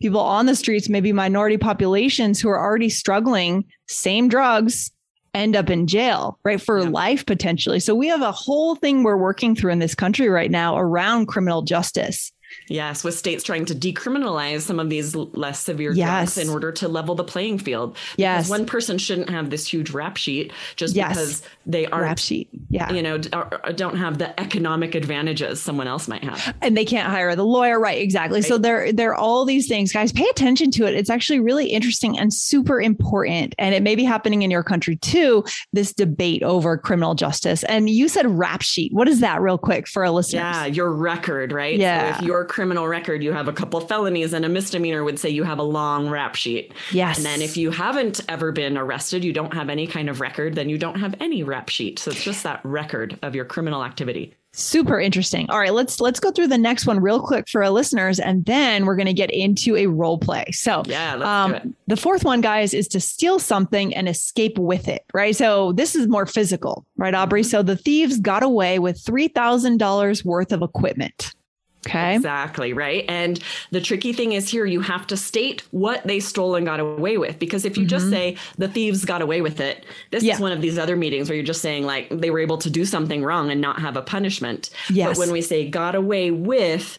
people 0.06 0.20
on 0.22 0.46
the 0.46 0.56
streets, 0.56 0.88
maybe 0.90 1.12
minority 1.12 1.58
populations 1.58 2.40
who 2.40 2.50
are 2.50 2.60
already 2.60 2.90
struggling, 2.90 3.66
same 3.88 4.28
drugs 4.28 4.92
end 5.34 5.56
up 5.56 5.70
in 5.70 5.88
jail, 5.88 6.40
right? 6.46 6.62
For 6.62 6.80
Yeah. 6.80 6.90
life 6.90 7.26
potentially. 7.26 7.80
So 7.80 7.94
we 7.96 8.08
have 8.08 8.22
a 8.22 8.32
whole 8.32 8.76
thing 8.76 9.04
we're 9.04 9.18
working 9.18 9.56
through 9.56 9.72
in 9.72 9.80
this 9.80 9.96
country 9.96 10.30
right 10.30 10.52
now 10.52 10.78
around 10.78 11.26
criminal 11.26 11.62
justice. 11.64 12.32
Yes, 12.68 13.04
with 13.04 13.16
states 13.18 13.44
trying 13.44 13.66
to 13.66 13.76
decriminalize 13.76 14.62
some 14.62 14.80
of 14.80 14.90
these 14.90 15.16
less 15.16 15.60
severe 15.60 15.92
Yes. 15.94 16.36
drugs 16.36 16.48
in 16.48 16.54
order 16.54 16.72
to 16.74 16.88
level 16.88 17.16
the 17.16 17.24
playing 17.24 17.60
field. 17.60 17.96
Yes. 18.18 18.46
Because 18.46 18.50
one 18.50 18.66
person 18.66 18.98
shouldn't 18.98 19.30
have 19.30 19.50
this 19.50 19.68
huge 19.72 19.92
rap 19.92 20.18
sheet 20.18 20.52
just 20.76 20.96
Yes. 20.96 21.10
because 21.10 21.42
they 21.66 21.86
aren't, 21.88 22.04
Rap 22.06 22.20
sheet. 22.20 22.50
Yeah. 22.70 22.92
you 22.92 23.02
know, 23.02 23.18
d- 23.18 23.30
or- 23.34 23.50
or 23.64 23.72
don't 23.74 23.98
have 23.98 24.18
the 24.18 24.38
economic 24.40 24.96
advantages 24.96 25.62
someone 25.62 25.88
else 25.88 26.08
might 26.08 26.24
have. 26.24 26.56
and 26.62 26.76
they 26.78 26.86
can't 26.86 27.10
hire 27.10 27.36
the 27.36 27.44
lawyer 27.46 27.80
right 27.80 28.02
exactly 28.02 28.42
so 28.42 28.58
there 28.58 28.92
there 28.92 29.12
are 29.12 29.16
all 29.16 29.46
these 29.46 29.68
things 29.68 29.92
guys 29.92 30.12
pay 30.12 30.26
attention 30.30 30.72
to 30.72 30.86
it 30.86 30.94
it's 30.94 31.10
actually 31.10 31.40
really 31.40 31.68
interesting 31.68 32.18
and 32.18 32.34
super 32.34 32.80
important 32.82 33.54
and 33.60 33.74
it 33.76 33.82
may 33.84 33.96
be 33.96 34.04
happening 34.04 34.42
in 34.42 34.52
your 34.52 34.64
country 34.64 34.96
too 34.98 35.44
this 35.74 35.94
debate 35.94 36.44
over 36.44 36.78
criminal 36.78 37.16
justice 37.16 37.64
and 37.66 37.90
you 37.90 38.08
said 38.08 38.26
rap 38.28 38.62
sheet 38.62 38.92
what 38.94 39.08
is 39.08 39.20
that 39.20 39.42
real 39.42 39.58
quick 39.58 39.88
for 39.88 40.04
our 40.06 40.12
listeners 40.12 40.42
Yeah, 40.42 40.66
your 40.66 40.92
record, 40.94 41.52
right? 41.52 41.78
Yeah. 41.78 42.14
So 42.14 42.20
if 42.20 42.26
your 42.28 42.45
criminal 42.46 42.88
record, 42.88 43.22
you 43.24 43.34
have 43.34 43.48
a 43.48 43.54
couple 43.54 43.80
felonies 43.82 44.34
and 44.34 44.46
a 44.46 44.50
misdemeanor 44.50 45.04
would 45.04 45.20
say 45.20 45.30
you 45.30 45.44
have 45.44 45.60
a 45.60 45.64
long 45.64 46.10
rap 46.10 46.36
sheet. 46.36 46.74
yes 46.92 47.18
And 47.18 47.26
then 47.26 47.42
if 47.42 47.58
you 47.58 47.72
haven't 47.72 48.22
ever 48.30 48.52
been 48.52 48.78
arrested, 48.78 49.24
you 49.24 49.34
don't 49.34 49.54
have 49.54 49.70
any 49.70 49.88
kind 49.88 50.10
of 50.10 50.22
record, 50.22 50.56
then 50.56 50.70
you 50.70 50.78
don't 50.78 51.00
have 51.00 51.16
any 51.20 51.44
rap 51.44 51.70
sheet. 51.70 52.00
So 52.00 52.12
it's 52.12 52.24
just 52.24 52.44
that 52.44 52.62
record 52.64 53.20
of 53.22 53.36
your 53.36 53.46
criminal 53.46 53.84
activity. 53.84 54.34
super 54.54 54.98
interesting 55.02 55.50
all 55.50 55.60
right 55.60 55.74
let's 55.74 56.00
let's 56.00 56.22
go 56.22 56.32
through 56.32 56.48
the 56.48 56.58
next 56.58 56.88
one 56.88 56.98
real 57.02 57.20
quick 57.20 57.50
for 57.50 57.62
our 57.62 57.70
listeners 57.70 58.22
and 58.22 58.46
then 58.46 58.86
we're 58.86 58.96
going 58.96 59.06
to 59.06 59.14
get 59.14 59.30
into 59.30 59.76
a 59.76 59.86
role 59.88 60.18
play 60.18 60.46
so 60.52 60.82
Yeah, 60.86 61.16
um. 61.16 61.76
The 61.88 61.98
fourth 61.98 62.24
one, 62.24 62.42
guys, 62.42 62.74
is 62.74 62.88
to 62.90 63.00
steal 63.00 63.38
something 63.38 63.94
and 63.94 64.10
escape 64.10 64.58
with 64.58 64.88
it, 64.88 65.06
right? 65.14 65.36
So 65.36 65.72
this 65.74 65.94
is 65.94 66.08
more 66.08 66.26
physical, 66.26 66.84
right, 66.98 67.14
Aubrey? 67.14 67.42
Mm-hmm. 67.42 67.50
So 67.50 67.62
the 67.62 67.78
thieves 67.78 68.20
got 68.20 68.42
away 68.42 68.80
with 68.80 68.98
$3,000 69.04 70.26
worth 70.26 70.52
of 70.52 70.64
equipment. 70.64 71.32
Okay. 71.88 72.16
Exactly, 72.16 72.74
right? 72.74 73.06
And 73.08 73.40
the 73.72 73.82
tricky 73.82 74.12
thing 74.14 74.32
is 74.34 74.50
here 74.50 74.66
you 74.66 74.82
have 74.82 75.06
to 75.08 75.18
state 75.18 75.62
what 75.72 76.06
they 76.06 76.20
stole 76.20 76.56
and 76.56 76.66
got 76.66 76.80
away 76.80 77.18
with. 77.18 77.38
Because 77.40 77.66
if 77.66 77.78
you 77.78 77.86
just 77.86 78.08
Mhm. 78.08 78.10
say 78.12 78.38
the 78.58 78.68
thieves 78.68 79.06
got 79.06 79.22
away 79.22 79.42
with 79.42 79.60
it, 79.60 79.86
this 80.12 80.24
Yeah. 80.24 80.34
is 80.36 80.40
one 80.40 80.52
of 80.52 80.62
these 80.62 80.78
other 80.78 80.96
meetings 80.96 81.30
where 81.30 81.36
you're 81.36 81.46
just 81.46 81.62
saying 81.62 81.86
like 81.86 82.08
they 82.10 82.30
were 82.32 82.40
able 82.40 82.58
to 82.58 82.70
do 82.70 82.86
something 82.86 83.24
wrong 83.24 83.52
and 83.52 83.62
not 83.62 83.80
have 83.80 83.98
a 83.98 84.02
punishment. 84.02 84.70
Yes. 84.90 85.10
But 85.10 85.18
when 85.18 85.32
we 85.32 85.42
say 85.42 85.70
got 85.70 85.96
away 85.96 86.32
with, 86.32 86.98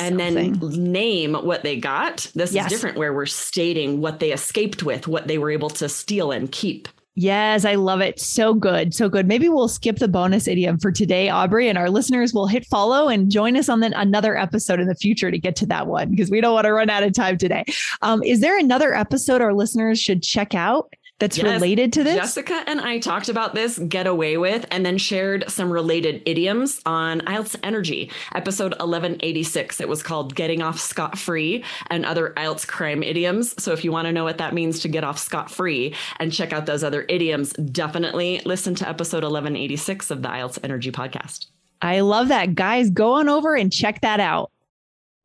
and 0.00 0.20
then 0.20 0.58
name 0.60 1.32
what 1.32 1.62
they 1.62 1.76
got, 1.76 2.30
this 2.34 2.52
Yes. 2.52 2.66
is 2.66 2.70
different 2.72 2.98
where 2.98 3.14
we're 3.14 3.24
stating 3.24 4.02
what 4.02 4.20
they 4.20 4.32
escaped 4.32 4.82
with, 4.82 5.08
what 5.08 5.26
they 5.28 5.38
were 5.38 5.50
able 5.50 5.70
to 5.70 5.88
steal 5.88 6.30
and 6.30 6.52
keep. 6.52 6.88
Yes, 7.20 7.64
I 7.64 7.74
love 7.74 8.00
it. 8.00 8.20
So 8.20 8.54
good. 8.54 8.94
So 8.94 9.08
good. 9.08 9.26
Maybe 9.26 9.48
we'll 9.48 9.66
skip 9.66 9.96
the 9.96 10.06
bonus 10.06 10.46
idiom 10.46 10.78
for 10.78 10.92
today, 10.92 11.28
Aubrey, 11.28 11.68
and 11.68 11.76
our 11.76 11.90
listeners 11.90 12.32
will 12.32 12.46
hit 12.46 12.64
follow 12.66 13.08
and 13.08 13.28
join 13.28 13.56
us 13.56 13.68
on 13.68 13.80
then 13.80 13.92
another 13.94 14.36
episode 14.36 14.78
in 14.78 14.86
the 14.86 14.94
future 14.94 15.28
to 15.32 15.36
get 15.36 15.56
to 15.56 15.66
that 15.66 15.88
one 15.88 16.10
because 16.10 16.30
we 16.30 16.40
don't 16.40 16.54
want 16.54 16.66
to 16.66 16.72
run 16.72 16.88
out 16.88 17.02
of 17.02 17.12
time 17.12 17.36
today. 17.36 17.64
Um, 18.02 18.22
is 18.22 18.38
there 18.38 18.56
another 18.56 18.94
episode 18.94 19.42
our 19.42 19.52
listeners 19.52 20.00
should 20.00 20.22
check 20.22 20.54
out 20.54 20.92
that's 21.18 21.36
Yes. 21.36 21.46
related 21.46 21.92
to 21.94 22.04
this? 22.04 22.14
Jessica 22.16 22.62
and 22.66 22.80
I 22.80 22.98
talked 22.98 23.28
about 23.28 23.54
this 23.54 23.78
get 23.78 24.06
away 24.06 24.36
with 24.36 24.66
and 24.70 24.86
then 24.86 24.98
shared 24.98 25.44
some 25.48 25.70
related 25.70 26.22
idioms 26.26 26.80
on 26.86 27.20
IELTS 27.22 27.56
Energy, 27.62 28.10
episode 28.34 28.72
1186. 28.80 29.80
It 29.80 29.88
was 29.88 30.02
called 30.02 30.34
Getting 30.34 30.62
Off 30.62 30.78
Scot 30.78 31.18
Free 31.18 31.64
and 31.88 32.04
Other 32.04 32.32
IELTS 32.36 32.66
Crime 32.66 33.02
Idioms. 33.02 33.60
So 33.62 33.72
if 33.72 33.84
you 33.84 33.92
want 33.92 34.06
to 34.06 34.12
know 34.12 34.24
what 34.24 34.38
that 34.38 34.54
means 34.54 34.80
to 34.80 34.88
get 34.88 35.04
off 35.04 35.18
scot 35.18 35.50
free 35.50 35.94
and 36.20 36.32
check 36.32 36.52
out 36.52 36.66
those 36.66 36.84
other 36.84 37.04
idioms, 37.08 37.52
definitely 37.52 38.40
listen 38.44 38.74
to 38.76 38.88
episode 38.88 39.24
1186 39.24 40.10
of 40.10 40.22
the 40.22 40.28
IELTS 40.28 40.58
Energy 40.62 40.92
podcast. 40.92 41.46
I 41.82 42.00
love 42.00 42.28
that. 42.28 42.54
Guys, 42.54 42.90
go 42.90 43.12
on 43.14 43.28
over 43.28 43.54
and 43.54 43.72
check 43.72 44.00
that 44.00 44.20
out. 44.20 44.50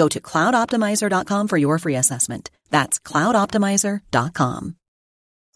Go 0.00 0.08
to 0.08 0.18
cloudoptimizer.com 0.18 1.46
for 1.46 1.58
your 1.58 1.78
free 1.78 1.94
assessment. 1.94 2.48
That's 2.70 2.98
cloudoptimizer.com. 2.98 4.76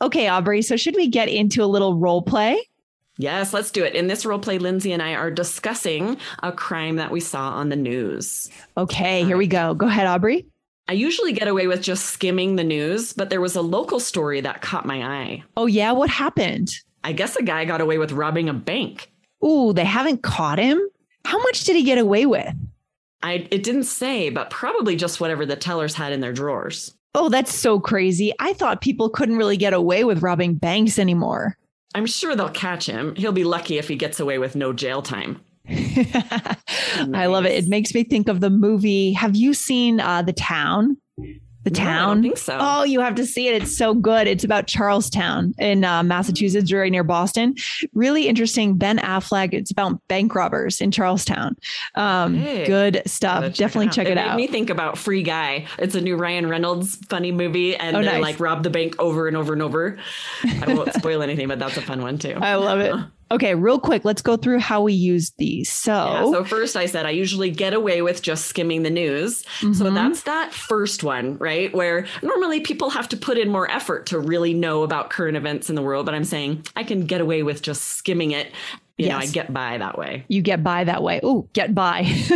Okay, 0.02 0.28
Aubrey. 0.28 0.60
So 0.60 0.76
should 0.76 0.96
we 0.96 1.08
get 1.08 1.30
into 1.30 1.64
a 1.64 1.72
little 1.74 1.96
role 1.96 2.20
play? 2.20 2.60
Yes, 3.16 3.54
let's 3.54 3.70
do 3.70 3.82
it. 3.84 3.94
In 3.94 4.06
this 4.06 4.26
role 4.26 4.38
play, 4.38 4.58
Lindsay 4.58 4.92
and 4.92 5.00
I 5.00 5.14
are 5.14 5.30
discussing 5.30 6.18
a 6.42 6.52
crime 6.52 6.96
that 6.96 7.10
we 7.10 7.20
saw 7.20 7.52
on 7.52 7.70
the 7.70 7.76
news. 7.76 8.50
Okay, 8.76 9.24
here 9.24 9.38
we 9.38 9.46
go. 9.46 9.72
Go 9.72 9.86
ahead, 9.86 10.06
Aubrey. 10.06 10.44
I 10.88 10.92
usually 10.92 11.32
get 11.32 11.48
away 11.48 11.66
with 11.66 11.80
just 11.80 12.04
skimming 12.04 12.56
the 12.56 12.64
news, 12.64 13.14
but 13.14 13.30
there 13.30 13.40
was 13.40 13.56
a 13.56 13.62
local 13.62 13.98
story 13.98 14.42
that 14.42 14.60
caught 14.60 14.84
my 14.84 15.02
eye. 15.02 15.42
Oh, 15.56 15.64
yeah. 15.64 15.92
What 15.92 16.10
happened? 16.10 16.70
I 17.02 17.14
guess 17.14 17.34
a 17.36 17.42
guy 17.42 17.64
got 17.64 17.80
away 17.80 17.96
with 17.96 18.12
robbing 18.12 18.50
a 18.50 18.52
bank. 18.52 19.10
Ooh, 19.42 19.72
they 19.72 19.86
haven't 19.86 20.22
caught 20.22 20.58
him? 20.58 20.78
How 21.24 21.38
much 21.38 21.64
did 21.64 21.76
he 21.76 21.82
get 21.82 21.96
away 21.96 22.26
with? 22.26 22.54
I 23.24 23.48
it 23.50 23.62
didn't 23.62 23.84
say, 23.84 24.28
but 24.28 24.50
probably 24.50 24.96
just 24.96 25.18
whatever 25.18 25.46
the 25.46 25.56
tellers 25.56 25.94
had 25.94 26.12
in 26.12 26.20
their 26.20 26.34
drawers. 26.34 26.94
Oh, 27.14 27.30
that's 27.30 27.54
so 27.54 27.80
crazy. 27.80 28.34
I 28.38 28.52
thought 28.52 28.82
people 28.82 29.08
couldn't 29.08 29.38
really 29.38 29.56
get 29.56 29.72
away 29.72 30.04
with 30.04 30.22
robbing 30.22 30.54
banks 30.54 30.98
anymore. 30.98 31.56
I'm 31.94 32.06
sure 32.06 32.36
they'll 32.36 32.50
catch 32.50 32.86
him. 32.86 33.14
He'll 33.16 33.32
be 33.32 33.44
lucky 33.44 33.78
if 33.78 33.88
he 33.88 33.96
gets 33.96 34.20
away 34.20 34.38
with 34.38 34.54
no 34.54 34.74
jail 34.74 35.00
time. 35.00 35.40
I 35.70 37.26
love 37.26 37.46
it. 37.46 37.52
It 37.52 37.66
makes 37.66 37.94
me 37.94 38.04
think 38.04 38.28
of 38.28 38.40
the 38.40 38.50
movie. 38.50 39.12
Have 39.12 39.34
you 39.34 39.54
seen 39.54 40.00
uh, 40.00 40.20
The 40.20 40.34
Town? 40.34 40.98
The 41.64 41.70
No, 41.70 41.80
I 41.80 41.84
don't 41.84 41.92
Town. 41.94 42.22
think 42.22 42.36
so. 42.38 42.58
Oh, 42.60 42.84
you 42.84 43.00
have 43.00 43.14
to 43.16 43.26
see 43.26 43.48
it. 43.48 43.62
It's 43.62 43.76
so 43.76 43.94
good. 43.94 44.26
It's 44.26 44.44
about 44.44 44.66
Charlestown 44.66 45.54
in 45.58 45.82
uh, 45.84 46.02
Massachusetts, 46.02 46.70
right 46.72 46.92
near 46.92 47.04
Boston. 47.04 47.54
Really 47.94 48.28
interesting. 48.28 48.76
Ben 48.76 48.98
Affleck. 48.98 49.52
It's 49.54 49.70
about 49.70 49.98
bank 50.08 50.34
robbers 50.34 50.80
in 50.80 50.90
Charlestown. 50.90 51.56
Um, 51.94 52.34
Hey, 52.36 52.66
good 52.66 53.02
stuff. 53.06 53.54
Definitely 53.56 53.88
check 53.90 54.06
it, 54.06 54.16
made 54.16 54.18
out. 54.18 54.36
me 54.36 54.46
think 54.46 54.68
about 54.70 54.98
Free 54.98 55.22
Guy. 55.22 55.66
It's 55.78 55.94
a 55.94 56.00
new 56.00 56.16
Ryan 56.16 56.48
Reynolds 56.48 56.96
funny 57.08 57.32
movie, 57.32 57.76
and 57.76 57.96
Oh, 57.96 58.00
they 58.00 58.06
nice. 58.06 58.22
like 58.22 58.40
rob 58.40 58.62
the 58.62 58.70
bank 58.70 58.96
over 59.00 59.26
and 59.26 59.36
over 59.36 59.52
and 59.54 59.62
over. 59.62 59.98
I 60.62 60.72
won't 60.74 60.92
spoil 60.94 61.22
anything, 61.22 61.48
but 61.48 61.58
that's 61.58 61.76
a 61.76 61.82
fun 61.82 62.02
one 62.02 62.18
too. 62.18 62.34
I 62.40 62.56
love 62.56 62.80
it. 62.80 62.94
Okay, 63.34 63.56
real 63.56 63.80
quick, 63.80 64.04
let's 64.04 64.22
go 64.22 64.36
through 64.36 64.60
how 64.60 64.80
we 64.82 64.92
use 64.92 65.32
these. 65.38 65.68
So, 65.68 65.92
Yeah, 65.92 66.22
so 66.30 66.44
first 66.44 66.76
I 66.76 66.86
said 66.86 67.04
I 67.04 67.10
usually 67.10 67.50
get 67.50 67.74
away 67.74 68.00
with 68.00 68.22
just 68.22 68.46
skimming 68.46 68.84
the 68.84 68.90
news. 68.90 69.44
So 69.60 69.66
Mhm. 69.66 69.94
that's 69.94 70.22
that 70.22 70.54
first 70.54 71.02
one, 71.02 71.36
right? 71.38 71.74
Where 71.74 72.06
normally 72.22 72.60
people 72.60 72.90
have 72.90 73.08
to 73.08 73.16
put 73.16 73.36
in 73.36 73.50
more 73.50 73.68
effort 73.68 74.06
to 74.06 74.20
really 74.20 74.54
know 74.54 74.84
about 74.84 75.10
current 75.10 75.36
events 75.36 75.68
in 75.68 75.74
the 75.74 75.82
world, 75.82 76.06
but 76.06 76.14
I'm 76.14 76.24
saying 76.24 76.62
I 76.76 76.84
can 76.84 77.06
get 77.06 77.20
away 77.20 77.42
with 77.42 77.60
just 77.60 77.82
skimming 77.96 78.30
it. 78.30 78.52
You 78.96 79.08
know, 79.08 79.16
I 79.18 79.26
get 79.26 79.52
by 79.52 79.78
that 79.78 79.98
way. 79.98 80.24
you 80.28 80.40
get 80.40 80.62
by 80.62 80.84
that 80.84 81.02
way. 81.02 81.18
Oh, 81.22 81.48
get 81.52 81.74
by. 81.74 82.02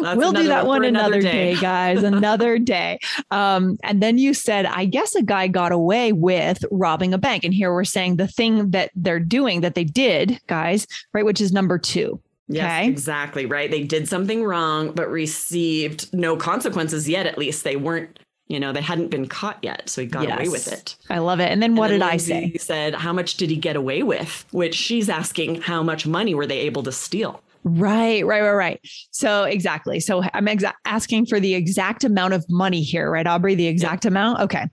we'll 0.00 0.32
do 0.32 0.48
that 0.48 0.66
one 0.66 0.80
one 0.80 0.84
another, 0.84 1.14
another 1.18 1.20
day. 1.22 1.54
day. 1.54 1.60
guys. 1.60 2.02
Another 2.02 2.58
day. 2.58 2.98
Um, 3.30 3.78
and 3.84 4.02
then 4.02 4.18
you 4.18 4.34
said, 4.34 4.66
I 4.66 4.86
guess 4.86 5.14
a 5.14 5.22
guy 5.22 5.46
got 5.46 5.70
away 5.72 6.12
with 6.12 6.64
robbing 6.70 7.14
a 7.14 7.18
bank. 7.18 7.44
And 7.44 7.54
here 7.54 7.72
we're 7.72 7.84
saying 7.84 8.16
the 8.16 8.26
thing 8.28 8.70
that 8.72 8.90
they're 8.96 9.20
doing 9.20 9.60
that 9.60 9.74
they 9.76 9.84
did, 9.84 10.40
guys, 10.48 10.86
right? 11.12 11.24
Which 11.24 11.40
is 11.40 11.52
number 11.52 11.78
two. 11.78 12.20
Yes, 12.48 12.64
Okay. 12.64 12.88
exactly. 12.88 13.46
Right. 13.46 13.70
They 13.70 13.84
did 13.84 14.08
something 14.08 14.42
wrong, 14.42 14.92
but 14.92 15.08
received 15.10 16.12
no 16.14 16.36
consequences 16.36 17.08
yet. 17.08 17.26
At 17.26 17.38
least 17.38 17.62
they 17.62 17.76
weren't, 17.76 18.18
you 18.48 18.58
know, 18.58 18.72
they 18.72 18.80
hadn't 18.80 19.08
been 19.08 19.28
caught 19.28 19.58
yet. 19.62 19.88
So 19.88 20.00
he 20.00 20.06
got 20.06 20.24
away 20.24 20.48
with 20.48 20.72
it. 20.72 20.96
I 21.10 21.18
love 21.18 21.38
it. 21.38 21.50
And 21.50 21.62
then 21.62 21.76
what 21.76 21.90
And 21.90 22.00
did 22.00 22.02
then 22.02 22.14
I 22.14 22.16
say? 22.16 22.46
He 22.48 22.58
Said, 22.58 22.94
how 22.94 23.12
much 23.12 23.36
did 23.36 23.50
he 23.50 23.56
get 23.56 23.76
away 23.76 24.02
with? 24.02 24.46
Which 24.50 24.74
she's 24.74 25.08
asking, 25.08 25.62
how 25.62 25.82
much 25.82 26.06
money 26.06 26.34
were 26.34 26.46
they 26.46 26.60
able 26.60 26.82
to 26.84 26.92
steal? 26.92 27.42
Right, 27.64 28.24
right, 28.24 28.40
right, 28.40 28.52
right. 28.52 28.80
So 29.10 29.44
exactly. 29.44 30.00
So 30.00 30.22
I'm 30.32 30.46
exa- 30.46 30.72
asking 30.84 31.26
for 31.26 31.40
the 31.40 31.54
exact 31.54 32.04
amount 32.04 32.34
of 32.34 32.44
money 32.48 32.82
here, 32.82 33.10
right, 33.10 33.26
Aubrey? 33.26 33.54
The 33.54 33.66
exact 33.66 34.04
amount. 34.04 34.40
Okay. 34.40 34.66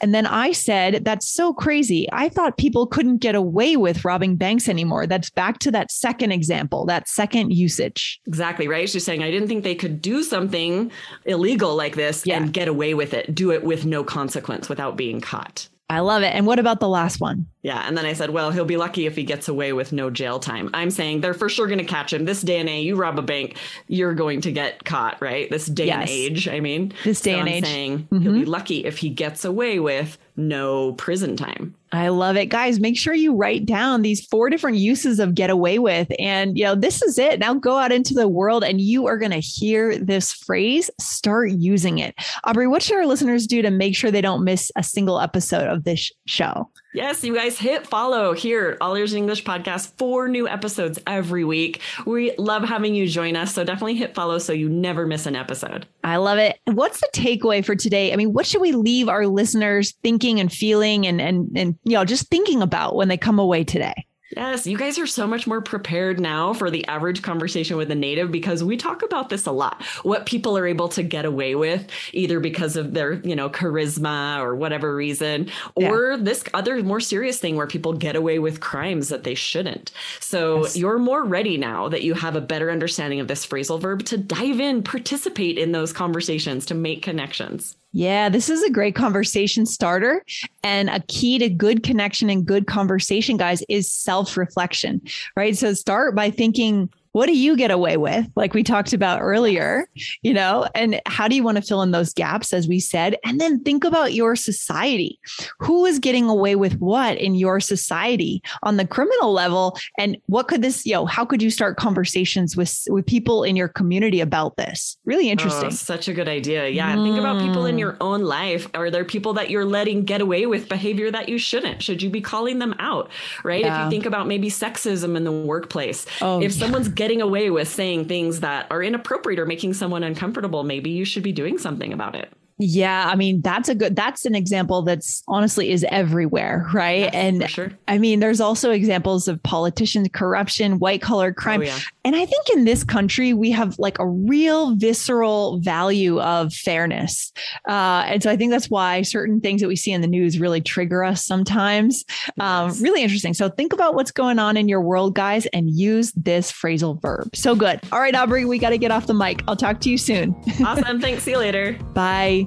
And 0.00 0.14
then 0.14 0.26
I 0.26 0.52
said, 0.52 1.04
that's 1.04 1.28
so 1.32 1.52
crazy. 1.52 2.08
I 2.12 2.28
thought 2.28 2.56
people 2.58 2.86
couldn't 2.86 3.18
get 3.18 3.34
away 3.34 3.76
with 3.76 4.04
robbing 4.04 4.36
banks 4.36 4.68
anymore. 4.68 5.06
That's 5.06 5.30
back 5.30 5.58
to 5.60 5.70
that 5.70 5.90
second 5.90 6.32
example, 6.32 6.84
that 6.86 7.08
second 7.08 7.52
usage. 7.52 8.20
Exactly, 8.26 8.68
right? 8.68 8.88
She's 8.88 9.04
saying, 9.04 9.22
I 9.22 9.30
didn't 9.30 9.48
think 9.48 9.64
they 9.64 9.74
could 9.74 10.02
do 10.02 10.22
something 10.22 10.90
illegal 11.24 11.74
like 11.74 11.96
this 11.96 12.26
Yeah. 12.26 12.38
and 12.38 12.52
get 12.52 12.68
away 12.68 12.94
with 12.94 13.14
it, 13.14 13.34
do 13.34 13.50
it 13.52 13.64
with 13.64 13.86
no 13.86 14.04
consequence 14.04 14.68
without 14.68 14.96
being 14.96 15.20
caught. 15.20 15.68
I 15.92 16.00
love 16.00 16.22
it. 16.22 16.34
And 16.34 16.46
what 16.46 16.58
about 16.58 16.80
the 16.80 16.88
last 16.88 17.20
one? 17.20 17.46
Yeah. 17.62 17.86
And 17.86 17.96
then 17.96 18.06
I 18.06 18.14
said, 18.14 18.30
well, 18.30 18.50
he'll 18.50 18.64
be 18.64 18.76
lucky 18.76 19.06
if 19.06 19.14
he 19.14 19.24
gets 19.24 19.46
away 19.48 19.72
with 19.72 19.92
no 19.92 20.08
jail 20.10 20.38
time. 20.38 20.70
I'm 20.72 20.90
saying 20.90 21.20
they're 21.20 21.34
for 21.34 21.48
sure 21.48 21.66
going 21.66 21.78
to 21.78 21.84
catch 21.84 22.12
him. 22.12 22.24
This 22.24 22.40
day 22.42 22.58
and 22.58 22.68
age, 22.68 22.86
you 22.86 22.96
rob 22.96 23.18
a 23.18 23.22
bank, 23.22 23.56
you're 23.88 24.14
going 24.14 24.40
to 24.42 24.52
get 24.52 24.84
caught, 24.84 25.20
right? 25.20 25.50
This 25.50 25.66
day 25.66 25.90
and 25.90 26.08
age, 26.08 26.48
I 26.48 26.60
mean. 26.60 26.92
This 27.04 27.20
day 27.20 27.32
So 27.34 27.38
and 27.40 27.48
I'm 27.48 27.54
age. 27.56 27.64
saying 27.64 28.08
he'll 28.10 28.20
Mhm. 28.20 28.34
be 28.40 28.44
lucky 28.46 28.84
if 28.84 28.98
he 28.98 29.10
gets 29.10 29.44
away 29.44 29.78
with 29.78 30.18
no 30.36 30.92
prison 30.94 31.36
time. 31.36 31.74
I 31.92 32.08
love 32.08 32.36
it. 32.36 32.46
Guys, 32.46 32.80
make 32.80 32.96
sure 32.96 33.12
you 33.12 33.34
write 33.34 33.66
down 33.66 34.00
these 34.00 34.24
four 34.24 34.48
different 34.48 34.78
uses 34.78 35.20
of 35.20 35.34
get 35.34 35.50
away 35.50 35.78
with. 35.78 36.08
And, 36.18 36.56
you 36.56 36.64
know, 36.64 36.74
this 36.74 37.02
is 37.02 37.18
it. 37.18 37.38
Now 37.38 37.52
go 37.52 37.76
out 37.76 37.92
into 37.92 38.14
the 38.14 38.28
world 38.28 38.64
and 38.64 38.80
you 38.80 39.06
are 39.06 39.18
going 39.18 39.30
to 39.30 39.40
hear 39.40 39.98
this 39.98 40.32
phrase, 40.32 40.90
start 40.98 41.50
using 41.50 41.98
it. 41.98 42.14
Aubrey, 42.44 42.66
what 42.66 42.82
should 42.82 42.96
our 42.96 43.06
listeners 43.06 43.46
do 43.46 43.60
to 43.60 43.70
make 43.70 43.94
sure 43.94 44.10
they 44.10 44.22
don't 44.22 44.42
miss 44.42 44.72
a 44.74 44.82
single 44.82 45.20
episode 45.20 45.68
of 45.68 45.84
this 45.84 46.10
show? 46.26 46.70
Yes, 46.94 47.24
you 47.24 47.34
guys 47.34 47.58
hit 47.58 47.86
follow 47.86 48.34
here, 48.34 48.76
All 48.82 48.94
Ears 48.94 49.14
English 49.14 49.44
Podcast, 49.44 49.92
four 49.96 50.28
new 50.28 50.46
episodes 50.46 50.98
every 51.06 51.42
week. 51.42 51.80
We 52.04 52.34
love 52.36 52.64
having 52.64 52.94
you 52.94 53.08
join 53.08 53.34
us. 53.34 53.54
So 53.54 53.64
definitely 53.64 53.94
hit 53.94 54.14
follow 54.14 54.36
so 54.38 54.52
you 54.52 54.68
never 54.68 55.06
miss 55.06 55.24
an 55.24 55.34
episode. 55.34 55.86
I 56.04 56.16
love 56.16 56.36
it. 56.36 56.58
What's 56.66 57.00
the 57.00 57.08
takeaway 57.14 57.64
for 57.64 57.74
today? 57.74 58.12
I 58.12 58.16
mean, 58.16 58.34
what 58.34 58.44
should 58.44 58.60
we 58.60 58.72
leave 58.72 59.08
our 59.08 59.26
listeners 59.26 59.94
thinking 60.02 60.38
and 60.38 60.52
feeling 60.52 61.06
and 61.06 61.18
and 61.18 61.48
and 61.56 61.78
you 61.84 61.94
know, 61.94 62.04
just 62.04 62.28
thinking 62.28 62.60
about 62.60 62.94
when 62.94 63.08
they 63.08 63.16
come 63.16 63.38
away 63.38 63.64
today? 63.64 64.06
Yes, 64.34 64.66
you 64.66 64.78
guys 64.78 64.98
are 64.98 65.06
so 65.06 65.26
much 65.26 65.46
more 65.46 65.60
prepared 65.60 66.18
now 66.18 66.54
for 66.54 66.70
the 66.70 66.86
average 66.86 67.20
conversation 67.20 67.76
with 67.76 67.90
a 67.90 67.94
native 67.94 68.32
because 68.32 68.64
we 68.64 68.76
talk 68.78 69.02
about 69.02 69.28
this 69.28 69.46
a 69.46 69.52
lot. 69.52 69.82
What 70.04 70.24
people 70.24 70.56
are 70.56 70.66
able 70.66 70.88
to 70.90 71.02
get 71.02 71.24
away 71.26 71.54
with, 71.54 71.86
either 72.12 72.40
because 72.40 72.76
of 72.76 72.94
their, 72.94 73.14
you 73.14 73.36
know, 73.36 73.50
charisma 73.50 74.38
or 74.38 74.54
whatever 74.54 74.94
reason, 74.96 75.50
or 75.74 76.16
this 76.16 76.44
other 76.54 76.82
more 76.82 77.00
serious 77.00 77.38
thing 77.40 77.56
where 77.56 77.66
people 77.66 77.92
get 77.92 78.16
away 78.16 78.38
with 78.38 78.60
crimes 78.60 79.10
that 79.10 79.24
they 79.24 79.34
shouldn't. 79.34 79.92
So 80.20 80.62
Yes. 80.62 80.76
you're 80.76 80.98
more 80.98 81.24
ready 81.24 81.58
now 81.58 81.88
that 81.90 82.02
you 82.02 82.14
have 82.14 82.34
a 82.34 82.40
better 82.40 82.70
understanding 82.70 83.20
of 83.20 83.28
this 83.28 83.46
phrasal 83.46 83.80
verb 83.80 84.04
to 84.06 84.16
dive 84.16 84.60
in, 84.60 84.82
participate 84.82 85.58
in 85.58 85.72
those 85.72 85.92
conversations, 85.92 86.66
to 86.66 86.74
make 86.74 87.02
connections. 87.02 87.76
Yeah, 87.92 88.30
this 88.30 88.48
is 88.48 88.62
a 88.62 88.70
great 88.70 88.94
conversation 88.94 89.66
starter. 89.66 90.24
And 90.62 90.88
a 90.88 91.00
key 91.08 91.38
to 91.38 91.48
good 91.50 91.82
connection 91.82 92.30
and 92.30 92.44
good 92.46 92.66
conversation, 92.66 93.36
guys, 93.36 93.62
is 93.68 93.92
self 93.92 94.36
reflection, 94.36 95.02
right? 95.36 95.56
So 95.56 95.74
start 95.74 96.16
by 96.16 96.30
thinking, 96.30 96.88
what 97.12 97.26
do 97.26 97.36
you 97.36 97.56
get 97.56 97.70
away 97.70 97.96
with? 97.96 98.26
Like 98.36 98.54
we 98.54 98.62
talked 98.62 98.92
about 98.92 99.20
earlier, 99.20 99.86
you 100.22 100.32
know, 100.34 100.66
and 100.74 101.00
how 101.06 101.28
do 101.28 101.36
you 101.36 101.42
want 101.42 101.56
to 101.56 101.62
fill 101.62 101.82
in 101.82 101.90
those 101.90 102.12
gaps, 102.12 102.52
as 102.52 102.66
we 102.66 102.80
said? 102.80 103.16
And 103.24 103.40
then 103.40 103.60
think 103.60 103.84
about 103.84 104.14
your 104.14 104.34
society. 104.34 105.18
Who 105.58 105.84
is 105.84 105.98
getting 105.98 106.28
away 106.28 106.56
with 106.56 106.78
what 106.78 107.18
in 107.18 107.34
your 107.34 107.60
society 107.60 108.42
on 108.62 108.78
the 108.78 108.86
criminal 108.86 109.32
level? 109.32 109.78
And 109.98 110.16
what 110.26 110.48
could 110.48 110.62
this, 110.62 110.86
you 110.86 110.94
know, 110.94 111.06
how 111.06 111.24
could 111.24 111.42
you 111.42 111.50
start 111.50 111.76
conversations 111.76 112.56
with, 112.56 112.82
with 112.88 113.06
people 113.06 113.44
in 113.44 113.56
your 113.56 113.68
community 113.68 114.20
about 114.20 114.56
this? 114.56 114.96
Really 115.04 115.28
interesting. 115.28 115.66
Oh, 115.66 115.70
such 115.70 116.08
a 116.08 116.14
good 116.14 116.28
idea. 116.28 116.68
Yeah. 116.68 116.94
Mm. 116.94 117.04
Think 117.04 117.18
about 117.18 117.40
people 117.40 117.66
in 117.66 117.78
your 117.78 117.96
own 118.00 118.22
life. 118.22 118.66
Are 118.74 118.90
there 118.90 119.04
people 119.04 119.34
that 119.34 119.50
you're 119.50 119.64
letting 119.64 120.04
get 120.04 120.20
away 120.20 120.46
with 120.46 120.68
behavior 120.68 121.10
that 121.10 121.28
you 121.28 121.38
shouldn't? 121.38 121.82
Should 121.82 122.02
you 122.02 122.08
be 122.08 122.20
calling 122.20 122.58
them 122.58 122.74
out? 122.78 123.10
Right. 123.44 123.60
Yeah. 123.60 123.80
If 123.80 123.84
you 123.84 123.90
think 123.90 124.06
about 124.06 124.26
maybe 124.26 124.48
sexism 124.48 125.16
in 125.16 125.24
the 125.24 125.32
workplace, 125.32 126.06
oh, 126.20 126.40
if 126.40 126.52
someone's 126.52 126.88
getting 127.02 127.20
away 127.20 127.50
with 127.50 127.66
saying 127.66 128.06
things 128.06 128.38
that 128.38 128.64
are 128.70 128.80
inappropriate 128.80 129.40
or 129.40 129.44
making 129.44 129.74
someone 129.74 130.04
uncomfortable, 130.04 130.62
maybe 130.62 130.90
you 130.90 131.04
should 131.04 131.24
be 131.24 131.32
doing 131.32 131.58
something 131.58 131.92
about 131.92 132.14
it. 132.14 132.32
Yeah, 132.64 133.08
I 133.08 133.16
mean 133.16 133.40
that's 133.40 133.68
a 133.68 133.74
good 133.74 133.96
that's 133.96 134.24
an 134.24 134.34
example 134.34 134.82
that's 134.82 135.24
honestly 135.26 135.70
is 135.70 135.84
everywhere, 135.88 136.68
right? 136.72 137.00
Yes, 137.00 137.14
and 137.14 137.50
sure. 137.50 137.72
I 137.88 137.98
mean 137.98 138.20
there's 138.20 138.40
also 138.40 138.70
examples 138.70 139.26
of 139.26 139.42
politicians 139.42 140.08
corruption, 140.12 140.78
white 140.78 141.02
collar 141.02 141.32
crime. 141.32 141.62
Oh, 141.62 141.64
yeah. 141.64 141.78
And 142.04 142.14
I 142.14 142.24
think 142.24 142.50
in 142.50 142.64
this 142.64 142.84
country 142.84 143.32
we 143.32 143.50
have 143.50 143.78
like 143.78 143.98
a 143.98 144.06
real 144.06 144.76
visceral 144.76 145.58
value 145.58 146.20
of 146.20 146.52
fairness. 146.52 147.32
Uh, 147.68 148.04
and 148.06 148.22
so 148.22 148.30
I 148.30 148.36
think 148.36 148.52
that's 148.52 148.70
why 148.70 149.02
certain 149.02 149.40
things 149.40 149.60
that 149.60 149.68
we 149.68 149.76
see 149.76 149.92
in 149.92 150.00
the 150.00 150.06
news 150.06 150.38
really 150.38 150.60
trigger 150.60 151.02
us 151.02 151.24
sometimes. 151.24 152.04
Um, 152.38 152.68
yes. 152.68 152.80
really 152.80 153.02
interesting. 153.02 153.34
So 153.34 153.48
think 153.48 153.72
about 153.72 153.94
what's 153.94 154.12
going 154.12 154.38
on 154.38 154.56
in 154.56 154.68
your 154.68 154.80
world, 154.80 155.14
guys, 155.14 155.46
and 155.46 155.68
use 155.70 156.12
this 156.12 156.52
phrasal 156.52 157.00
verb. 157.02 157.34
So 157.34 157.54
good. 157.54 157.80
All 157.90 158.00
right, 158.00 158.14
Aubrey, 158.14 158.44
we 158.44 158.58
got 158.58 158.70
to 158.70 158.78
get 158.78 158.90
off 158.90 159.06
the 159.06 159.14
mic. 159.14 159.42
I'll 159.48 159.56
talk 159.56 159.80
to 159.80 159.90
you 159.90 159.98
soon. 159.98 160.34
awesome. 160.64 161.00
Thanks. 161.00 161.24
See 161.24 161.32
you 161.32 161.38
later. 161.38 161.78
Bye. 161.94 162.46